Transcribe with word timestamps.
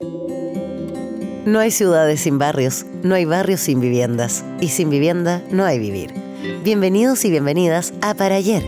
No 0.00 1.60
hay 1.60 1.70
ciudades 1.70 2.20
sin 2.20 2.38
barrios, 2.38 2.86
no 3.02 3.14
hay 3.14 3.24
barrios 3.24 3.60
sin 3.60 3.80
viviendas, 3.80 4.44
y 4.60 4.68
sin 4.68 4.90
vivienda 4.90 5.42
no 5.50 5.64
hay 5.64 5.78
vivir. 5.78 6.12
Bienvenidos 6.62 7.24
y 7.24 7.30
bienvenidas 7.30 7.94
a 8.02 8.14
Para 8.14 8.36
Ayer, 8.36 8.62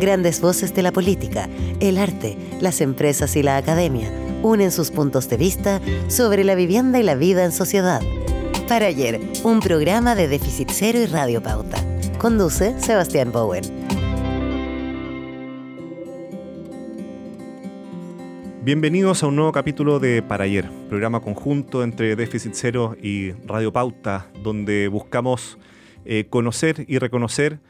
grandes 0.00 0.40
voces 0.40 0.74
de 0.74 0.82
la 0.82 0.90
política, 0.92 1.48
el 1.80 1.96
arte, 1.96 2.36
las 2.60 2.80
empresas 2.80 3.36
y 3.36 3.42
la 3.42 3.56
academia 3.56 4.12
unen 4.42 4.72
sus 4.72 4.90
puntos 4.90 5.28
de 5.28 5.38
vista 5.38 5.80
sobre 6.08 6.44
la 6.44 6.54
vivienda 6.54 6.98
y 6.98 7.02
la 7.02 7.14
vida 7.14 7.44
en 7.44 7.52
sociedad. 7.52 8.02
Para 8.68 8.86
Ayer, 8.86 9.20
un 9.42 9.60
programa 9.60 10.14
de 10.14 10.28
Déficit 10.28 10.70
Cero 10.70 10.98
y 10.98 11.06
Radio 11.06 11.42
Pauta. 11.42 11.78
Conduce 12.18 12.78
Sebastián 12.80 13.32
Bowen. 13.32 13.62
Bienvenidos 18.64 19.22
a 19.22 19.26
un 19.26 19.36
nuevo 19.36 19.52
capítulo 19.52 20.00
de 20.00 20.22
Para 20.22 20.44
Ayer, 20.44 20.70
programa 20.88 21.20
conjunto 21.20 21.84
entre 21.84 22.16
Déficit 22.16 22.54
Cero 22.54 22.96
y 22.98 23.32
Radio 23.44 23.74
Pauta, 23.74 24.30
donde 24.42 24.88
buscamos 24.88 25.58
eh, 26.06 26.24
conocer 26.30 26.86
y 26.88 26.96
reconocer 26.96 27.60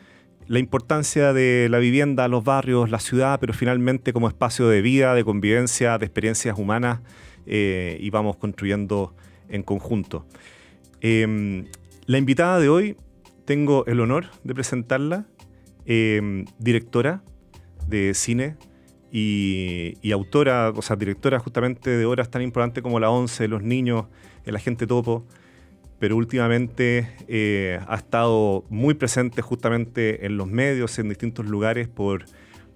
la 0.47 0.61
importancia 0.61 1.33
de 1.33 1.67
la 1.69 1.79
vivienda, 1.79 2.29
los 2.29 2.45
barrios, 2.45 2.91
la 2.91 3.01
ciudad, 3.01 3.41
pero 3.41 3.53
finalmente 3.53 4.13
como 4.13 4.29
espacio 4.29 4.69
de 4.69 4.83
vida, 4.83 5.15
de 5.15 5.25
convivencia, 5.25 5.99
de 5.99 6.07
experiencias 6.07 6.57
humanas, 6.57 7.01
eh, 7.45 7.99
y 8.01 8.11
vamos 8.11 8.37
construyendo 8.37 9.17
en 9.49 9.65
conjunto. 9.65 10.25
Em, 11.01 11.65
la 12.07 12.19
invitada 12.19 12.61
de 12.61 12.69
hoy, 12.69 12.97
tengo 13.47 13.85
el 13.87 13.99
honor 13.99 14.27
de 14.45 14.55
presentarla, 14.55 15.27
em, 15.87 16.45
directora 16.61 17.25
de 17.89 18.15
cine, 18.15 18.55
y, 19.17 20.11
autora, 20.11 20.71
o 20.71 20.83
sea, 20.83 20.97
directora 20.97 21.39
justamente 21.39 21.89
de 21.89 22.05
obras 22.05 22.29
tan 22.33 22.43
importantes 22.43 22.83
como 22.83 22.99
La 22.99 23.11
Once, 23.11 23.47
Los 23.47 23.63
Niños, 23.63 24.07
El 24.45 24.57
Agente 24.57 24.89
Topo, 24.89 25.25
pero 26.01 26.17
últimamente 26.17 27.15
eh, 27.29 27.79
ha 27.87 27.95
estado 27.95 28.65
muy 28.71 28.95
presente 28.95 29.41
justamente 29.41 30.27
en 30.27 30.37
los 30.37 30.49
medios, 30.49 30.99
en 30.99 31.11
distintos 31.11 31.47
lugares, 31.47 31.87
por, 31.87 32.25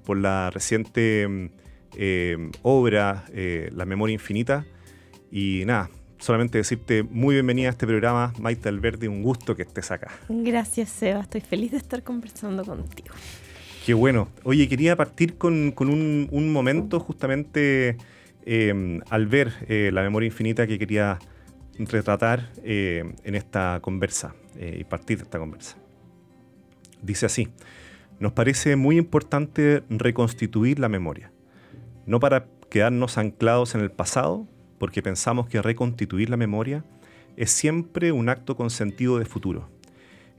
por 0.05 0.17
la 0.17 0.50
reciente 0.50 1.50
eh, 1.97 2.50
obra 2.62 3.25
eh, 3.33 3.70
La 3.75 3.84
Memoria 3.84 4.14
Infinita. 4.14 4.64
Y 5.33 5.64
nada, 5.67 5.91
solamente 6.19 6.58
decirte 6.58 7.02
muy 7.02 7.34
bienvenida 7.34 7.67
a 7.67 7.70
este 7.73 7.84
programa, 7.84 8.33
Maite 8.39 8.69
Alberti, 8.69 9.08
un 9.08 9.25
gusto 9.25 9.56
que 9.56 9.62
estés 9.62 9.91
acá. 9.91 10.12
Gracias, 10.28 10.91
Seba, 10.91 11.19
estoy 11.19 11.41
feliz 11.41 11.73
de 11.73 11.78
estar 11.78 12.05
conversando 12.05 12.64
contigo. 12.64 13.12
Qué 13.89 13.94
bueno. 13.94 14.28
Oye, 14.44 14.69
quería 14.69 14.97
partir 14.97 15.39
con, 15.39 15.72
un, 15.78 16.53
momento 16.53 17.00
justamente 17.00 17.97
eh, 18.45 19.00
al 19.08 19.27
ver 19.27 19.55
eh, 19.67 19.89
la 19.95 20.03
memoria 20.03 20.27
infinita 20.27 20.67
que 20.67 20.78
quería 20.78 21.19
retratar 21.78 22.50
eh, 22.64 23.14
en 23.25 23.34
esta 23.34 23.78
conversa 23.80 24.34
y 24.61 24.84
partir 24.84 25.17
de 25.17 25.25
esta 25.25 25.39
conversa. 25.39 25.78
Dice 27.00 27.25
así, 27.25 27.48
nos 28.20 28.33
parece 28.33 28.77
muy 28.77 28.98
importante 28.98 29.83
reconstituir 29.89 30.78
la 30.78 30.91
memoria, 30.91 31.33
no 32.05 32.20
para 32.20 32.45
quedarnos 32.69 33.17
anclados 33.17 33.75
en 33.75 33.80
el 33.80 33.91
pasado, 33.91 34.47
porque 34.78 35.02
pensamos 35.02 35.48
que 35.48 35.62
reconstituir 35.62 36.28
la 36.28 36.36
memoria 36.36 36.84
es 37.39 37.50
siempre 37.52 38.12
un 38.12 38.28
acto 38.28 38.55
con 38.55 38.69
sentido 38.69 39.19
de 39.19 39.25
futuro, 39.25 39.70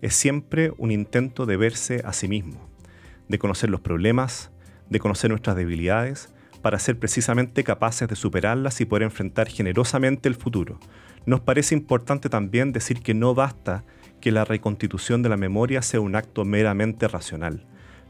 es 0.03 0.13
siempre 0.13 0.71
un 0.77 0.91
intento 0.91 1.47
de 1.47 1.57
verse 1.57 2.03
a 2.05 2.13
sí 2.13 2.27
mismo 2.27 2.68
de 3.29 3.39
conocer 3.39 3.69
los 3.69 3.79
problemas, 3.79 4.51
de 4.89 4.99
conocer 4.99 5.29
nuestras 5.29 5.55
debilidades, 5.55 6.33
para 6.61 6.79
ser 6.79 6.99
precisamente 6.99 7.63
capaces 7.63 8.07
de 8.09 8.15
superarlas 8.17 8.81
y 8.81 8.85
poder 8.85 9.03
enfrentar 9.03 9.47
generosamente 9.47 10.27
el 10.27 10.35
futuro. 10.35 10.77
Nos 11.25 11.39
parece 11.39 11.73
importante 11.73 12.27
también 12.27 12.73
decir 12.73 13.01
que 13.01 13.13
no 13.13 13.33
basta 13.33 13.85
que 14.19 14.31
la 14.31 14.43
reconstitución 14.43 15.21
de 15.21 15.29
la 15.29 15.37
memoria 15.37 15.81
sea 15.81 16.01
un 16.01 16.15
acto 16.15 16.43
meramente 16.43 17.07
racional. 17.07 17.65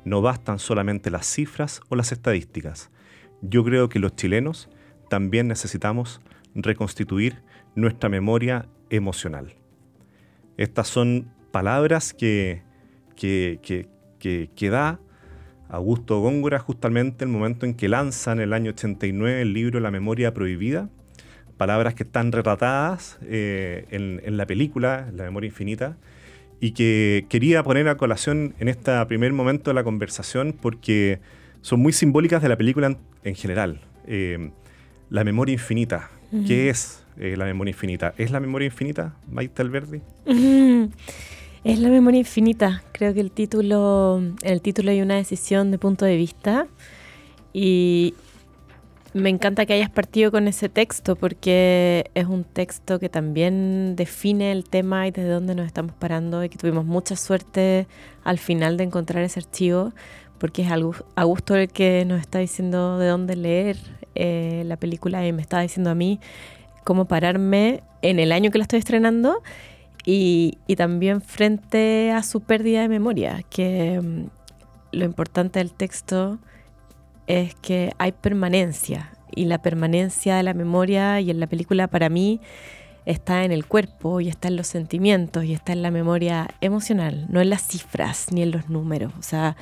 No 0.05 0.21
bastan 0.21 0.57
solamente 0.57 1.11
las 1.11 1.27
cifras 1.27 1.81
o 1.89 1.95
las 1.95 2.11
estadísticas. 2.11 2.89
Yo 3.41 3.63
creo 3.63 3.89
que 3.89 3.99
los 3.99 4.15
chilenos 4.15 4.69
también 5.09 5.47
necesitamos 5.47 6.21
reconstituir 6.55 7.43
nuestra 7.75 8.09
memoria 8.09 8.67
emocional. 8.89 9.55
Estas 10.57 10.87
son 10.87 11.31
palabras 11.51 12.13
que, 12.13 12.63
que, 13.15 13.59
que, 14.19 14.69
da 14.69 14.99
Augusto 15.69 16.19
Góngora 16.19 16.59
justamente 16.59 17.23
el 17.23 17.29
momento 17.29 17.65
en 17.65 17.75
que 17.75 17.87
lanza 17.87 18.31
en 18.31 18.39
el 18.39 18.53
año 18.53 18.71
89 18.71 19.41
el 19.41 19.53
libro 19.53 19.79
La 19.79 19.91
memoria 19.91 20.33
prohibida, 20.33 20.89
palabras 21.57 21.93
que 21.93 22.03
están 22.03 22.31
retratadas 22.31 23.19
eh, 23.23 23.85
en, 23.91 24.35
la 24.35 24.47
película, 24.47 25.09
La 25.15 25.23
memoria 25.25 25.47
infinita, 25.47 25.95
y 26.59 26.71
que 26.71 27.25
quería 27.29 27.63
poner 27.63 27.87
a 27.87 27.97
colación 27.97 28.55
en 28.59 28.67
este 28.67 29.05
primer 29.05 29.31
momento 29.31 29.69
de 29.69 29.75
la 29.75 29.83
conversación 29.83 30.55
porque 30.59 31.19
son 31.61 31.79
muy 31.79 31.93
simbólicas 31.93 32.41
de 32.41 32.49
la 32.49 32.57
película 32.57 32.97
en, 33.23 33.35
general. 33.35 33.79
Eh, 34.07 34.49
la 35.09 35.23
memoria 35.23 35.53
infinita, 35.53 36.09
¿qué 36.47 36.69
es 36.69 37.05
eh, 37.17 37.35
la 37.37 37.45
memoria 37.45 37.71
infinita? 37.71 38.13
¿Es 38.17 38.31
la 38.31 38.39
memoria 38.39 38.65
infinita, 38.65 39.15
Maite 39.29 39.61
Alberdi? 39.61 40.01
Es 41.63 41.79
la 41.79 41.89
memoria 41.89 42.19
infinita. 42.19 42.83
Creo 42.93 43.13
que 43.13 43.19
el 43.19 43.31
título, 43.31 44.21
el 44.43 44.61
título 44.61 44.91
hay 44.91 45.01
una 45.01 45.15
decisión 45.15 45.71
de 45.71 45.77
punto 45.77 46.05
de 46.05 46.15
vista. 46.15 46.67
Y 47.51 48.13
me 49.13 49.29
encanta 49.29 49.65
que 49.65 49.73
hayas 49.73 49.89
partido 49.89 50.31
con 50.31 50.47
ese 50.47 50.69
texto 50.69 51.15
porque 51.15 52.11
es 52.13 52.27
un 52.27 52.43
texto 52.45 52.99
que 52.99 53.09
también 53.09 53.95
define 53.95 54.51
el 54.51 54.63
tema 54.69 55.07
y 55.07 55.11
desde 55.11 55.29
dónde 55.29 55.55
nos 55.55 55.65
estamos 55.65 55.93
parando 55.93 56.43
y 56.43 56.49
que 56.49 56.57
tuvimos 56.57 56.85
mucha 56.85 57.15
suerte 57.15 57.87
al 58.23 58.37
final 58.37 58.77
de 58.77 58.83
encontrar 58.85 59.23
ese 59.23 59.39
archivo 59.39 59.91
porque 60.37 60.61
es 60.61 60.71
Augusto 61.15 61.55
el 61.55 61.69
que 61.69 62.05
nos 62.05 62.21
está 62.21 62.39
diciendo 62.39 62.99
de 62.99 63.07
dónde 63.07 63.35
leer 63.35 63.77
eh, 64.15 64.63
la 64.65 64.77
película 64.77 65.25
y 65.25 65.33
me 65.33 65.41
está 65.41 65.59
diciendo 65.59 65.89
a 65.89 65.95
mí 65.95 66.19
cómo 66.83 67.05
pararme 67.05 67.81
en 68.01 68.19
el 68.19 68.31
año 68.31 68.51
que 68.51 68.59
la 68.59 68.63
estoy 68.63 68.79
estrenando 68.79 69.41
y, 70.05 70.57
también 70.77 71.21
frente 71.21 72.11
a 72.11 72.23
su 72.23 72.41
pérdida 72.41 72.81
de 72.81 72.89
memoria, 72.89 73.43
que 73.49 73.99
mm, 74.01 74.25
lo 74.91 75.05
importante 75.05 75.59
del 75.59 75.73
texto 75.73 76.39
es 77.27 77.53
que 77.55 77.93
hay 77.97 78.11
permanencia 78.11 79.11
y 79.35 79.45
la 79.45 79.61
permanencia 79.61 80.37
de 80.37 80.43
la 80.43 80.53
memoria 80.53 81.21
y 81.21 81.29
en 81.29 81.39
la 81.39 81.47
película 81.47 81.87
para 81.87 82.09
mí 82.09 82.41
está 83.05 83.43
en 83.43 83.51
el 83.51 83.65
cuerpo 83.65 84.19
y 84.21 84.29
está 84.29 84.47
en 84.47 84.55
los 84.55 84.67
sentimientos 84.67 85.43
y 85.43 85.53
está 85.53 85.73
en 85.73 85.81
la 85.81 85.91
memoria 85.91 86.47
emocional, 86.61 87.27
no 87.29 87.41
en 87.41 87.49
las 87.49 87.61
cifras 87.61 88.31
ni 88.31 88.41
en 88.41 88.51
los 88.51 88.69
números. 88.69 89.13
O 89.19 89.21
sea, 89.21 89.55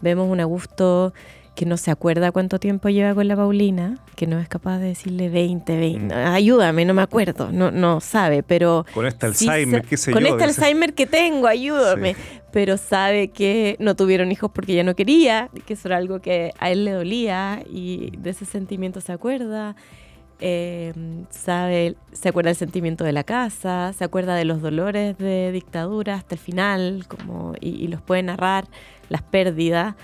vemos 0.00 0.30
un 0.30 0.40
Augusto 0.40 1.12
que 1.58 1.66
no 1.66 1.76
se 1.76 1.90
acuerda 1.90 2.30
cuánto 2.30 2.60
tiempo 2.60 2.88
lleva 2.88 3.16
con 3.16 3.26
la 3.26 3.34
Paulina, 3.34 3.98
que 4.14 4.28
no 4.28 4.38
es 4.38 4.48
capaz 4.48 4.78
de 4.78 4.86
decirle 4.86 5.28
20, 5.28 5.76
20. 5.76 6.14
Mm. 6.14 6.18
Ayúdame, 6.28 6.84
no 6.84 6.94
me 6.94 7.02
acuerdo, 7.02 7.50
no, 7.50 7.72
no 7.72 8.00
sabe, 8.00 8.44
pero... 8.44 8.86
Con 8.94 9.06
este 9.06 9.26
Alzheimer, 9.26 9.82
qué 9.82 9.96
sé 9.96 10.12
con 10.12 10.22
yo. 10.22 10.28
Con 10.28 10.38
este 10.38 10.44
Alzheimer 10.44 10.94
que 10.94 11.06
tengo, 11.06 11.48
ayúdame. 11.48 12.14
Pero 12.52 12.76
sabe 12.76 13.32
que 13.32 13.74
no 13.80 13.96
tuvieron 13.96 14.30
hijos 14.30 14.52
porque 14.54 14.72
ya 14.72 14.84
no 14.84 14.94
quería, 14.94 15.50
que 15.66 15.72
eso 15.72 15.88
era 15.88 15.96
algo 15.96 16.20
que 16.20 16.52
a 16.60 16.70
él 16.70 16.84
le 16.84 16.92
dolía 16.92 17.64
y 17.68 18.12
de 18.16 18.30
ese 18.30 18.44
sentimiento 18.44 19.00
se 19.00 19.10
acuerda. 19.10 19.74
Eh, 20.38 20.92
sabe, 21.30 21.96
se 22.12 22.28
acuerda 22.28 22.50
del 22.50 22.56
sentimiento 22.56 23.02
de 23.02 23.10
la 23.10 23.24
casa, 23.24 23.92
se 23.98 24.04
acuerda 24.04 24.36
de 24.36 24.44
los 24.44 24.62
dolores 24.62 25.18
de 25.18 25.50
dictadura 25.50 26.14
hasta 26.14 26.36
el 26.36 26.40
final, 26.40 27.04
como, 27.08 27.54
y, 27.60 27.70
y 27.70 27.88
los 27.88 28.00
puede 28.00 28.22
narrar, 28.22 28.68
las 29.08 29.22
pérdidas 29.22 29.96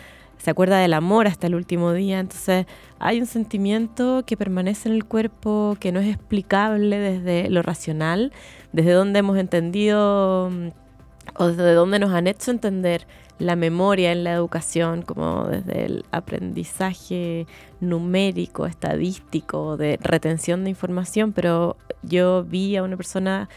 se 0.45 0.51
acuerda 0.51 0.77
del 0.77 0.93
amor 0.93 1.27
hasta 1.27 1.47
el 1.47 1.55
último 1.55 1.95
día. 1.95 2.21
Entonces 2.21 2.67
hay 2.99 3.19
un 3.19 3.25
sentimiento 3.25 4.25
que 4.27 4.37
permanece 4.37 4.91
en 4.91 4.95
el 4.95 5.07
cuerpo, 5.07 5.75
que 5.81 5.91
no 5.91 6.01
es 6.01 6.15
explicable 6.15 6.99
desde 6.99 7.49
lo 7.49 7.63
racional, 7.63 8.31
desde 8.71 8.93
donde 8.93 9.21
hemos 9.21 9.39
entendido 9.39 10.51
mm, 10.53 10.69
o 11.37 11.47
desde 11.47 11.73
donde 11.73 11.99
nos 11.99 12.13
han 12.13 12.27
hecho 12.27 12.51
entender 12.51 13.07
la 13.39 13.57
memoria 13.57 14.13
en 14.13 14.23
la 14.23 14.35
educación, 14.35 15.01
como 15.01 15.47
desde 15.47 15.87
el 15.87 16.05
aprendizaje 16.11 17.47
numérico, 17.81 18.67
estadístico, 18.67 19.79
de 19.79 19.99
retención 20.03 20.63
de 20.65 20.71
información, 20.71 21.33
pero 21.33 21.79
yo 22.03 22.45
vi 22.45 22.77
a 22.77 22.83
una 22.83 22.99
persona 22.99 23.49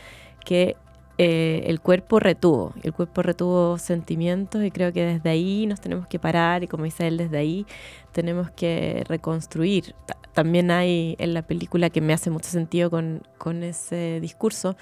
que 0.46 0.78
eh, 1.18 1.64
el 1.66 1.82
cuerpo 1.82 2.20
retuvo, 2.20 2.74
el 2.84 2.94
cuerpo 2.94 3.24
retuvo 3.24 3.80
sentimientos 3.80 4.64
y 4.64 4.70
creo 4.70 4.94
que 4.94 5.04
desde 5.04 5.30
ahí 5.30 5.66
nos 5.66 5.82
tenemos 5.82 6.08
que 6.08 6.20
parar 6.20 6.64
y 6.64 6.68
como 6.68 6.84
dice 6.84 7.08
él, 7.08 7.18
desde 7.18 7.38
ahí 7.40 7.66
tenemos 8.12 8.52
que 8.52 9.04
reconstruir. 9.08 9.96
también 10.34 10.70
hay 10.70 11.16
en 11.18 11.34
la 11.34 11.42
película 11.42 11.90
que 11.90 12.02
me 12.02 12.14
hace 12.14 12.30
mucho 12.30 12.50
sentido 12.50 12.92
con, 12.92 13.24
con 13.40 13.64
ese 13.64 14.20
discurso, 14.22 14.78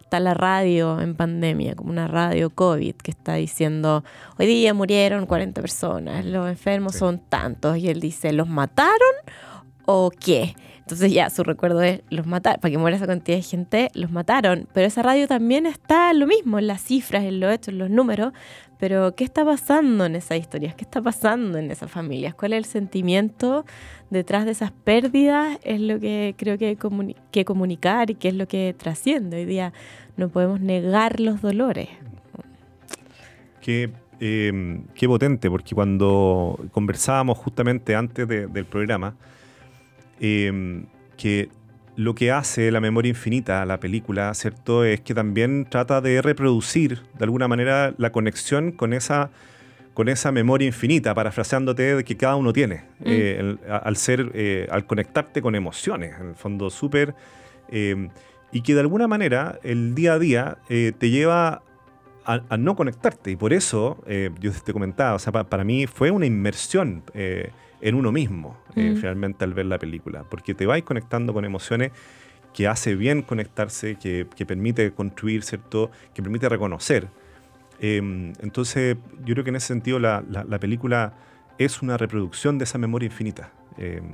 está 0.00 0.20
la 0.20 0.34
radio 0.34 1.00
en 1.00 1.14
pandemia, 1.14 1.74
como 1.74 1.90
una 1.90 2.06
radio 2.06 2.50
COVID 2.50 2.94
que 2.96 3.10
está 3.10 3.34
diciendo, 3.34 4.04
hoy 4.38 4.46
día 4.46 4.74
murieron 4.74 5.24
40 5.24 5.60
personas, 5.62 6.24
los 6.26 6.48
enfermos 6.48 6.96
son 6.96 7.18
tantos, 7.18 7.78
y 7.78 7.88
él 7.88 8.00
dice, 8.00 8.32
¿los 8.32 8.48
mataron 8.48 9.14
¿O 9.90 10.10
qué? 10.10 10.54
Entonces 10.80 11.10
ya 11.14 11.30
su 11.30 11.42
recuerdo 11.44 11.80
es, 11.80 12.02
los 12.10 12.26
mataron, 12.26 12.60
para 12.60 12.70
que 12.70 12.76
muera 12.76 12.98
esa 12.98 13.06
cantidad 13.06 13.38
de 13.38 13.42
gente, 13.42 13.88
los 13.94 14.10
mataron. 14.10 14.68
Pero 14.74 14.86
esa 14.86 15.02
radio 15.02 15.26
también 15.26 15.64
está 15.64 16.12
lo 16.12 16.26
mismo, 16.26 16.58
en 16.58 16.66
las 16.66 16.82
cifras, 16.82 17.24
en 17.24 17.40
los 17.40 17.50
hechos, 17.50 17.68
en 17.68 17.78
los 17.78 17.88
números. 17.88 18.34
Pero 18.78 19.14
¿qué 19.14 19.24
está 19.24 19.46
pasando 19.46 20.04
en 20.04 20.14
esas 20.14 20.36
historias? 20.36 20.74
¿Qué 20.74 20.84
está 20.84 21.00
pasando 21.00 21.56
en 21.56 21.70
esas 21.70 21.90
familias? 21.90 22.34
¿Cuál 22.34 22.52
es 22.52 22.58
el 22.58 22.64
sentimiento 22.66 23.64
detrás 24.10 24.44
de 24.44 24.50
esas 24.50 24.72
pérdidas? 24.72 25.58
Es 25.64 25.80
lo 25.80 25.98
que 25.98 26.34
creo 26.36 26.58
que 26.58 26.66
hay 26.66 26.78
que 27.30 27.46
comunicar 27.46 28.10
y 28.10 28.14
que 28.14 28.28
es 28.28 28.34
lo 28.34 28.46
que 28.46 28.74
trasciende. 28.76 29.38
Hoy 29.38 29.46
día 29.46 29.72
no 30.18 30.28
podemos 30.28 30.60
negar 30.60 31.18
los 31.18 31.40
dolores. 31.40 31.88
Qué, 33.62 33.90
eh, 34.20 34.82
qué 34.94 35.08
potente, 35.08 35.48
porque 35.48 35.74
cuando 35.74 36.62
conversábamos 36.72 37.38
justamente 37.38 37.96
antes 37.96 38.28
del 38.28 38.66
programa, 38.66 39.16
Em, 40.20 40.86
que 41.16 41.48
lo 41.96 42.14
que 42.14 42.30
hace 42.30 42.70
la 42.70 42.80
memoria 42.80 43.08
infinita, 43.08 43.66
la 43.66 43.80
película, 43.80 44.32
¿cierto? 44.34 44.84
Es 44.84 45.00
que 45.00 45.14
también 45.14 45.66
trata 45.68 46.00
de 46.00 46.22
reproducir 46.22 47.02
de 47.18 47.24
alguna 47.24 47.48
manera 47.48 47.92
la 47.98 48.12
conexión 48.12 48.70
con 48.70 48.92
esa, 48.92 49.30
con 49.94 50.08
esa 50.08 50.30
memoria 50.30 50.68
infinita, 50.68 51.12
parafraseándote 51.12 51.96
de 51.96 52.04
que 52.04 52.16
cada 52.16 52.36
uno 52.36 52.52
tiene, 52.52 52.84
mm. 53.00 53.04
eh, 53.06 53.56
al 53.68 53.96
ser, 53.96 54.30
eh, 54.34 54.68
al 54.70 54.86
conectarte 54.86 55.42
con 55.42 55.56
emociones, 55.56 56.14
en 56.20 56.28
el 56.28 56.34
fondo 56.36 56.70
súper, 56.70 57.16
em, 57.68 58.10
y 58.52 58.60
que 58.60 58.74
de 58.74 58.80
alguna 58.80 59.08
manera 59.08 59.58
el 59.64 59.96
día 59.96 60.12
a 60.12 60.18
día 60.20 60.58
eh, 60.68 60.92
te 60.96 61.10
lleva 61.10 61.62
a, 62.24 62.56
no 62.56 62.76
conectarte. 62.76 63.32
Y 63.32 63.36
por 63.36 63.52
eso, 63.52 64.04
yo 64.38 64.52
te 64.52 64.72
comentaba, 64.72 65.14
o 65.14 65.18
sea, 65.18 65.32
para 65.32 65.64
mí 65.64 65.86
fue 65.86 66.10
una 66.10 66.26
inmersión 66.26 67.02
en 67.80 67.94
uno 67.94 68.12
mismo, 68.12 68.56
eh, 68.74 68.90
mm. 68.90 68.96
finalmente, 68.96 69.44
al 69.44 69.54
ver 69.54 69.66
la 69.66 69.78
película, 69.78 70.24
porque 70.28 70.54
te 70.54 70.66
vais 70.66 70.82
conectando 70.84 71.32
con 71.32 71.44
emociones 71.44 71.92
que 72.52 72.66
hace 72.66 72.94
bien 72.94 73.22
conectarse, 73.22 73.96
que, 73.96 74.26
permite 74.46 74.92
construir, 74.92 75.42
¿cierto? 75.44 75.90
Que 76.14 76.22
permite 76.22 76.48
reconocer. 76.48 77.08
Em, 77.80 78.32
entonces, 78.40 78.96
yo 79.24 79.34
creo 79.34 79.44
que 79.44 79.50
en 79.50 79.56
ese 79.56 79.68
sentido 79.68 79.98
la, 79.98 80.24
la, 80.28 80.58
película 80.58 81.14
es 81.58 81.82
una 81.82 81.96
reproducción 81.96 82.58
de 82.58 82.64
esa 82.64 82.78
memoria 82.78 83.06
infinita. 83.06 83.52
Em, 83.76 84.12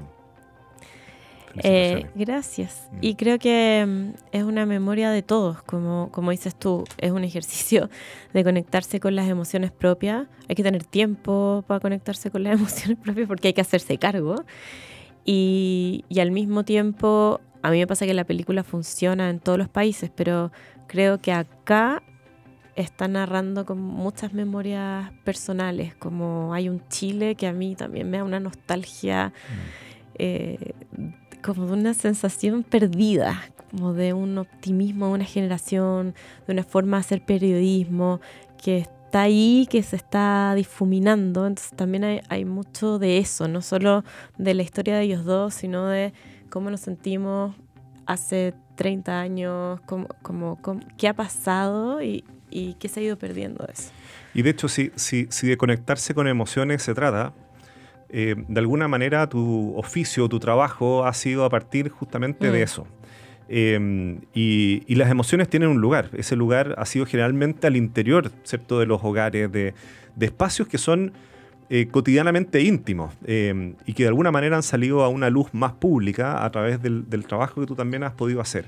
eh, 1.63 2.07
gracias. 2.15 2.89
Mm. 2.93 2.99
Y 3.01 3.15
creo 3.15 3.39
que 3.39 3.85
mm, 3.87 4.11
es 4.33 4.43
una 4.45 4.67
memoria 4.67 5.11
de 5.11 5.23
todos, 5.23 5.63
como, 5.63 6.11
como 6.11 6.31
dices 6.31 6.55
tú, 6.55 6.85
es 6.99 7.11
un 7.11 7.25
ejercicio 7.25 7.91
de 8.33 8.45
conectarse 8.45 9.01
con 9.01 9.15
las 9.15 9.29
emociones 9.29 9.73
propias. 9.73 10.27
Hay 10.49 10.55
que 10.55 10.63
tener 10.63 10.85
tiempo 10.85 11.65
para 11.67 11.81
conectarse 11.81 12.31
con 12.31 12.43
las 12.43 12.55
emociones 12.59 12.99
propias 12.99 13.29
porque 13.29 13.49
hay 13.49 13.55
que 13.55 13.61
hacerse 13.61 13.99
cargo. 13.99 14.45
Y, 15.25 16.05
y 16.09 16.21
al 16.21 16.31
mismo 16.31 16.65
tiempo, 16.65 17.41
a 17.63 17.71
mí 17.71 17.79
me 17.79 17.87
pasa 17.87 18.07
que 18.07 18.15
la 18.15 18.25
película 18.25 18.63
funciona 18.63 19.31
en 19.31 19.41
todos 19.41 19.57
los 19.59 19.69
países, 19.69 20.11
pero 20.15 20.53
creo 20.87 21.19
que 21.19 21.33
acá 21.33 22.03
está 22.77 23.09
narrando 23.09 23.65
con 23.65 23.81
muchas 23.81 24.33
memorias 24.33 25.11
personales, 25.25 25.95
como 25.95 26.55
hay 26.55 26.69
un 26.69 26.87
Chile 26.89 27.35
que 27.37 27.47
a 27.47 27.53
mí 27.53 27.77
también 27.77 28.11
me 28.11 28.19
da 28.19 28.25
una 28.25 28.41
nostalgia. 28.41 29.29
Mm. 29.29 29.85
Eh, 30.17 30.75
como 31.45 31.67
de 31.67 31.73
una 31.75 31.93
sensación 31.93 32.63
perdida, 32.63 33.43
como 33.71 33.93
de 33.93 34.15
un 34.15 34.39
optimismo 34.39 35.09
de 35.09 35.13
una 35.13 35.25
generación, 35.27 36.15
de 36.47 36.53
una 36.55 36.65
forma 36.65 36.97
de 36.97 37.01
hacer 37.03 37.25
periodismo 37.25 38.21
que 38.63 38.79
está 38.79 39.23
ahí, 39.23 39.69
que 39.71 39.83
se 39.83 39.97
está 39.97 40.55
difuminando. 40.55 41.47
Entonces 41.47 41.77
también 41.77 42.23
hay, 42.29 42.45
mucho 42.47 42.99
de 42.99 43.19
eso, 43.19 43.47
no 43.47 43.61
solo 43.61 44.05
de 44.39 44.55
la 44.55 44.63
historia 44.63 44.97
de 44.97 45.03
ellos 45.03 45.25
dos, 45.27 45.53
sino 45.53 45.87
de 45.87 46.15
cómo 46.49 46.71
nos 46.71 46.81
sentimos 46.81 47.55
hace 48.07 48.55
30 48.77 49.21
años, 49.21 49.81
como, 49.83 50.09
como, 50.23 50.59
qué 50.97 51.09
ha 51.09 51.15
pasado 51.15 52.03
y, 52.03 52.25
y, 52.51 52.75
qué 52.75 52.89
se 52.89 53.01
ha 53.01 53.03
ido 53.03 53.19
perdiendo 53.19 53.67
eso. 53.71 53.91
Y 54.33 54.43
de 54.43 54.51
hecho, 54.51 54.69
si, 54.69 54.93
si, 54.97 55.27
si 55.31 55.47
de 55.47 55.59
conectarse 55.59 56.15
con 56.15 56.27
emociones 56.27 56.83
se 56.83 56.95
trata, 56.95 57.35
eh, 58.17 58.37
de 58.47 58.61
alguna 58.61 58.87
manera 58.87 59.29
tu 59.29 59.77
oficio, 59.77 60.29
tu 60.29 60.39
trabajo 60.39 61.05
ha 61.05 61.13
sido 61.15 61.45
a 61.45 61.51
partir 61.51 61.89
justamente 61.89 62.49
de 62.49 62.61
mm. 62.61 62.63
eso. 62.63 62.87
Em, 63.49 64.21
y, 64.33 64.95
las 64.95 65.11
emociones 65.11 65.49
tienen 65.49 65.69
un 65.69 65.81
lugar. 65.81 66.11
Ese 66.17 66.37
lugar 66.37 66.77
ha 66.79 66.87
sido 66.87 67.07
generalmente 67.07 67.67
al 67.67 67.75
interior, 67.75 68.31
¿cierto? 68.45 68.79
De 68.79 68.87
los 68.87 69.03
hogares, 69.03 69.51
de, 69.51 69.75
espacios 70.21 70.69
que 70.69 70.79
son 70.79 71.13
eh, 71.71 71.89
cotidianamente 71.91 72.63
íntimos 72.63 73.13
y 73.27 73.93
que 73.95 74.05
de 74.05 74.09
alguna 74.09 74.31
manera 74.31 74.55
han 74.55 74.63
salido 74.63 75.03
a 75.03 75.09
una 75.09 75.29
luz 75.29 75.53
más 75.53 75.73
pública 75.73 76.45
a 76.45 76.51
través 76.53 76.81
del, 76.81 77.27
trabajo 77.27 77.63
que 77.63 77.67
tú 77.67 77.75
también 77.75 78.05
has 78.05 78.13
podido 78.13 78.41
hacer. 78.41 78.67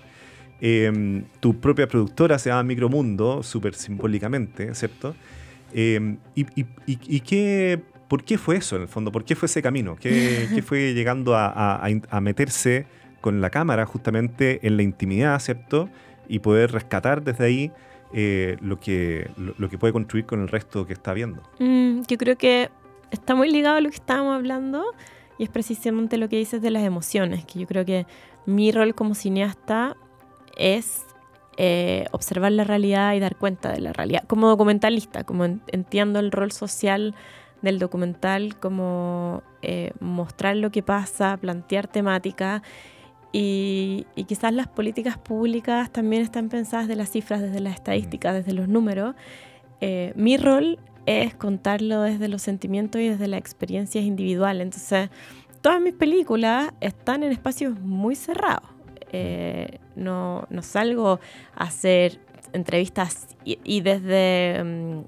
Tu 1.39 1.61
propia 1.61 1.87
productora 1.87 2.41
se 2.41 2.51
llama 2.51 2.65
Micromundo, 2.65 3.45
súper 3.45 3.75
simbólicamente, 3.75 4.75
¿cierto? 4.75 5.15
y, 5.73 6.07
y, 6.35 7.21
qué 7.21 7.81
¿Por 8.08 8.25
qué 8.25 8.38
fue 8.38 8.56
eso 8.56 8.76
en 8.76 8.82
el 8.82 8.88
fondo? 8.88 9.11
¿Por 9.11 9.25
qué 9.25 9.35
fue 9.35 9.47
ese 9.47 9.62
camino? 9.62 9.97
¿Qué, 9.97 10.62
fue 10.67 10.94
llegando 10.94 11.35
a, 11.37 12.20
meterse 12.20 12.87
con 13.20 13.41
la 13.41 13.50
cámara 13.50 13.87
justamente 13.87 14.61
en 14.67 14.76
la 14.76 14.82
intimidad, 14.82 15.38
¿cierto? 15.41 15.88
Y 16.29 16.41
poder 16.41 16.73
rescatar 16.73 17.23
desde 17.23 17.44
ahí 17.44 17.73
eh, 18.12 18.56
lo, 18.61 18.79
que, 18.79 19.29
lo, 19.37 19.69
que 19.69 19.79
puede 19.79 19.93
construir 19.93 20.26
con 20.26 20.41
el 20.43 20.49
resto 20.49 20.87
que 20.87 20.93
está 20.93 21.12
viendo. 21.12 21.43
Mm, 21.58 22.03
yo 22.08 22.17
creo 22.19 22.37
que 22.37 22.70
está 23.11 23.35
muy 23.35 23.50
ligado 23.50 23.76
a 23.76 23.81
lo 23.81 23.88
que 23.88 23.97
estábamos 23.97 24.37
hablando 24.37 24.85
y 25.38 25.44
es 25.44 25.50
precisamente 25.50 26.17
lo 26.17 26.29
que 26.29 26.37
dices 26.37 26.62
de 26.62 26.70
las 26.70 26.85
emociones, 26.85 27.44
que 27.44 27.59
yo 27.61 27.67
creo 27.67 27.85
que 27.85 28.06
mi 28.47 28.73
rol 28.73 28.94
como 28.94 29.14
cineasta 29.14 29.97
es 30.56 31.05
eh, 31.59 32.06
observar 32.12 32.52
la 32.52 32.64
realidad 32.64 33.14
y 33.14 33.20
dar 33.20 33.37
cuenta 33.37 33.73
de 33.73 33.81
la 33.81 33.93
realidad. 33.93 34.25
Como 34.26 34.49
documentalista, 34.49 35.25
como 35.25 35.44
entiendo 35.44 36.20
el 36.20 36.31
rol 36.31 36.52
social 36.52 37.14
del 37.62 37.79
documental, 37.79 38.58
como 38.58 39.43
eh, 39.62 39.93
mostrar 40.00 40.56
lo 40.56 40.70
que 40.70 40.82
pasa, 40.82 41.37
plantear 41.37 41.87
temática 41.87 42.62
y, 43.38 44.06
quizás 44.26 44.53
las 44.53 44.67
políticas 44.67 45.19
públicas 45.19 45.91
también 45.91 46.23
están 46.23 46.49
pensadas 46.49 46.88
de 46.88 46.97
las 46.97 47.11
cifras, 47.11 47.43
desde 47.43 47.61
las 47.61 47.75
estadísticas, 47.75 48.35
desde 48.35 48.53
los 48.53 48.67
números. 48.67 49.14
Eh, 49.81 50.12
mi 50.17 50.38
rol 50.38 50.79
es 51.05 51.35
contarlo 51.35 52.00
desde 52.00 52.29
los 52.29 52.43
sentimientos 52.43 53.00
y 53.00 53.08
desde 53.08 53.29
las 53.29 53.38
experiencias 53.38 54.05
individuales. 54.05 54.62
Entonces, 54.62 55.11
todas 55.61 55.81
mis 55.82 55.93
películas 55.93 56.73
están 56.81 57.23
en 57.23 57.32
espacios 57.32 57.79
muy 57.79 58.14
cerrados. 58.17 58.70
Eh, 59.12 59.81
no, 59.94 60.47
no, 60.49 60.62
salgo 60.62 61.20
a 61.55 61.64
hacer 61.64 62.19
entrevistas 62.52 63.37
y, 63.45 63.81
desde 63.83 64.62
mm, 64.64 65.00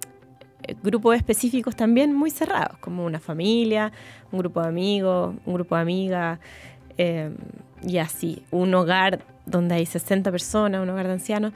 grupos 0.82 1.16
específicos 1.16 1.76
también 1.76 2.14
muy 2.14 2.30
cerrados, 2.30 2.78
como 2.78 3.04
una 3.04 3.20
familia, 3.20 3.92
un 4.32 4.38
grupo 4.38 4.60
de 4.62 4.68
amigos, 4.68 5.34
un 5.44 5.54
grupo 5.54 5.76
de 5.76 5.82
amigas, 5.82 6.38
em, 6.96 7.36
y 7.82 7.98
así, 7.98 8.42
un 8.50 8.74
hogar 8.74 9.24
donde 9.46 9.76
hay 9.76 9.86
60 9.86 10.30
personas, 10.30 10.82
un 10.82 10.90
hogar 10.90 11.06
de 11.06 11.12
ancianos. 11.12 11.52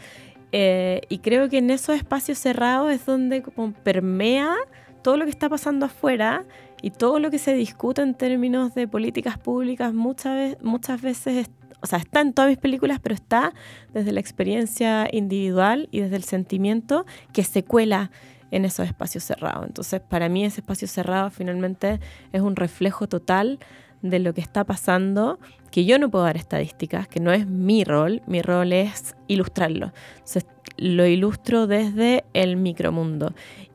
Eh, 0.52 1.02
y 1.08 1.18
creo 1.18 1.48
que 1.48 1.58
en 1.58 1.70
esos 1.70 1.96
espacios 1.96 2.38
cerrados 2.38 2.92
es 2.92 3.06
donde 3.06 3.42
como 3.42 3.72
permea 3.72 4.54
todo 5.02 5.16
lo 5.16 5.24
que 5.24 5.30
está 5.30 5.48
pasando 5.48 5.86
afuera 5.86 6.44
y 6.82 6.90
todo 6.90 7.18
lo 7.18 7.30
que 7.30 7.38
se 7.38 7.54
discute 7.54 8.02
en 8.02 8.14
términos 8.14 8.74
de 8.74 8.86
políticas 8.86 9.38
públicas 9.38 9.94
muchas, 9.94 10.56
muchas 10.62 11.00
veces, 11.00 11.48
o 11.80 11.86
sea, 11.86 11.98
está 11.98 12.20
en 12.20 12.32
todas 12.32 12.50
mis 12.50 12.58
películas, 12.58 13.00
pero 13.00 13.14
está 13.14 13.54
desde 13.92 14.12
la 14.12 14.20
experiencia 14.20 15.08
individual 15.10 15.88
y 15.90 16.00
desde 16.00 16.16
el 16.16 16.24
sentimiento 16.24 17.06
que 17.32 17.44
se 17.44 17.64
cuela 17.64 18.10
en 18.52 18.64
esos 18.64 18.86
espacios 18.86 19.24
cerrados. 19.24 19.66
Entonces, 19.66 20.00
para 20.00 20.28
mí 20.28 20.44
ese 20.44 20.60
espacio 20.60 20.86
cerrado 20.86 21.30
finalmente 21.30 21.98
es 22.32 22.40
un 22.40 22.54
reflejo 22.54 23.08
total 23.08 23.58
de 24.02 24.18
lo 24.18 24.34
que 24.34 24.40
está 24.40 24.64
pasando, 24.64 25.40
que 25.70 25.84
yo 25.84 25.98
no 25.98 26.10
puedo 26.10 26.24
dar 26.24 26.36
estadísticas, 26.36 27.08
que 27.08 27.18
no 27.18 27.32
es 27.32 27.46
mi 27.46 27.82
rol, 27.82 28.22
mi 28.26 28.42
rol 28.42 28.72
es 28.72 29.16
ilustrarlo. 29.26 29.92
Entonces, 30.14 30.46
lo 30.76 31.06
ilustro 31.06 31.66
desde 31.66 32.24
el 32.34 32.56
micromundo. 32.56 33.32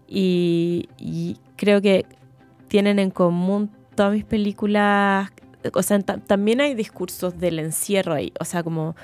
Y, 0.08 0.90
y 0.98 1.38
creo 1.56 1.82
que 1.82 2.06
tienen 2.68 3.00
en 3.00 3.10
común 3.10 3.72
todas 3.96 4.14
mis 4.14 4.26
películas, 4.26 5.32
o 5.74 5.82
sea, 5.82 6.00
también 6.00 6.62
hay 6.62 6.76
discursos 6.76 7.40
del 7.40 7.60
encierro 7.60 8.14
ahí, 8.14 8.32
o 8.40 8.46
sea, 8.46 8.64
como 8.64 8.96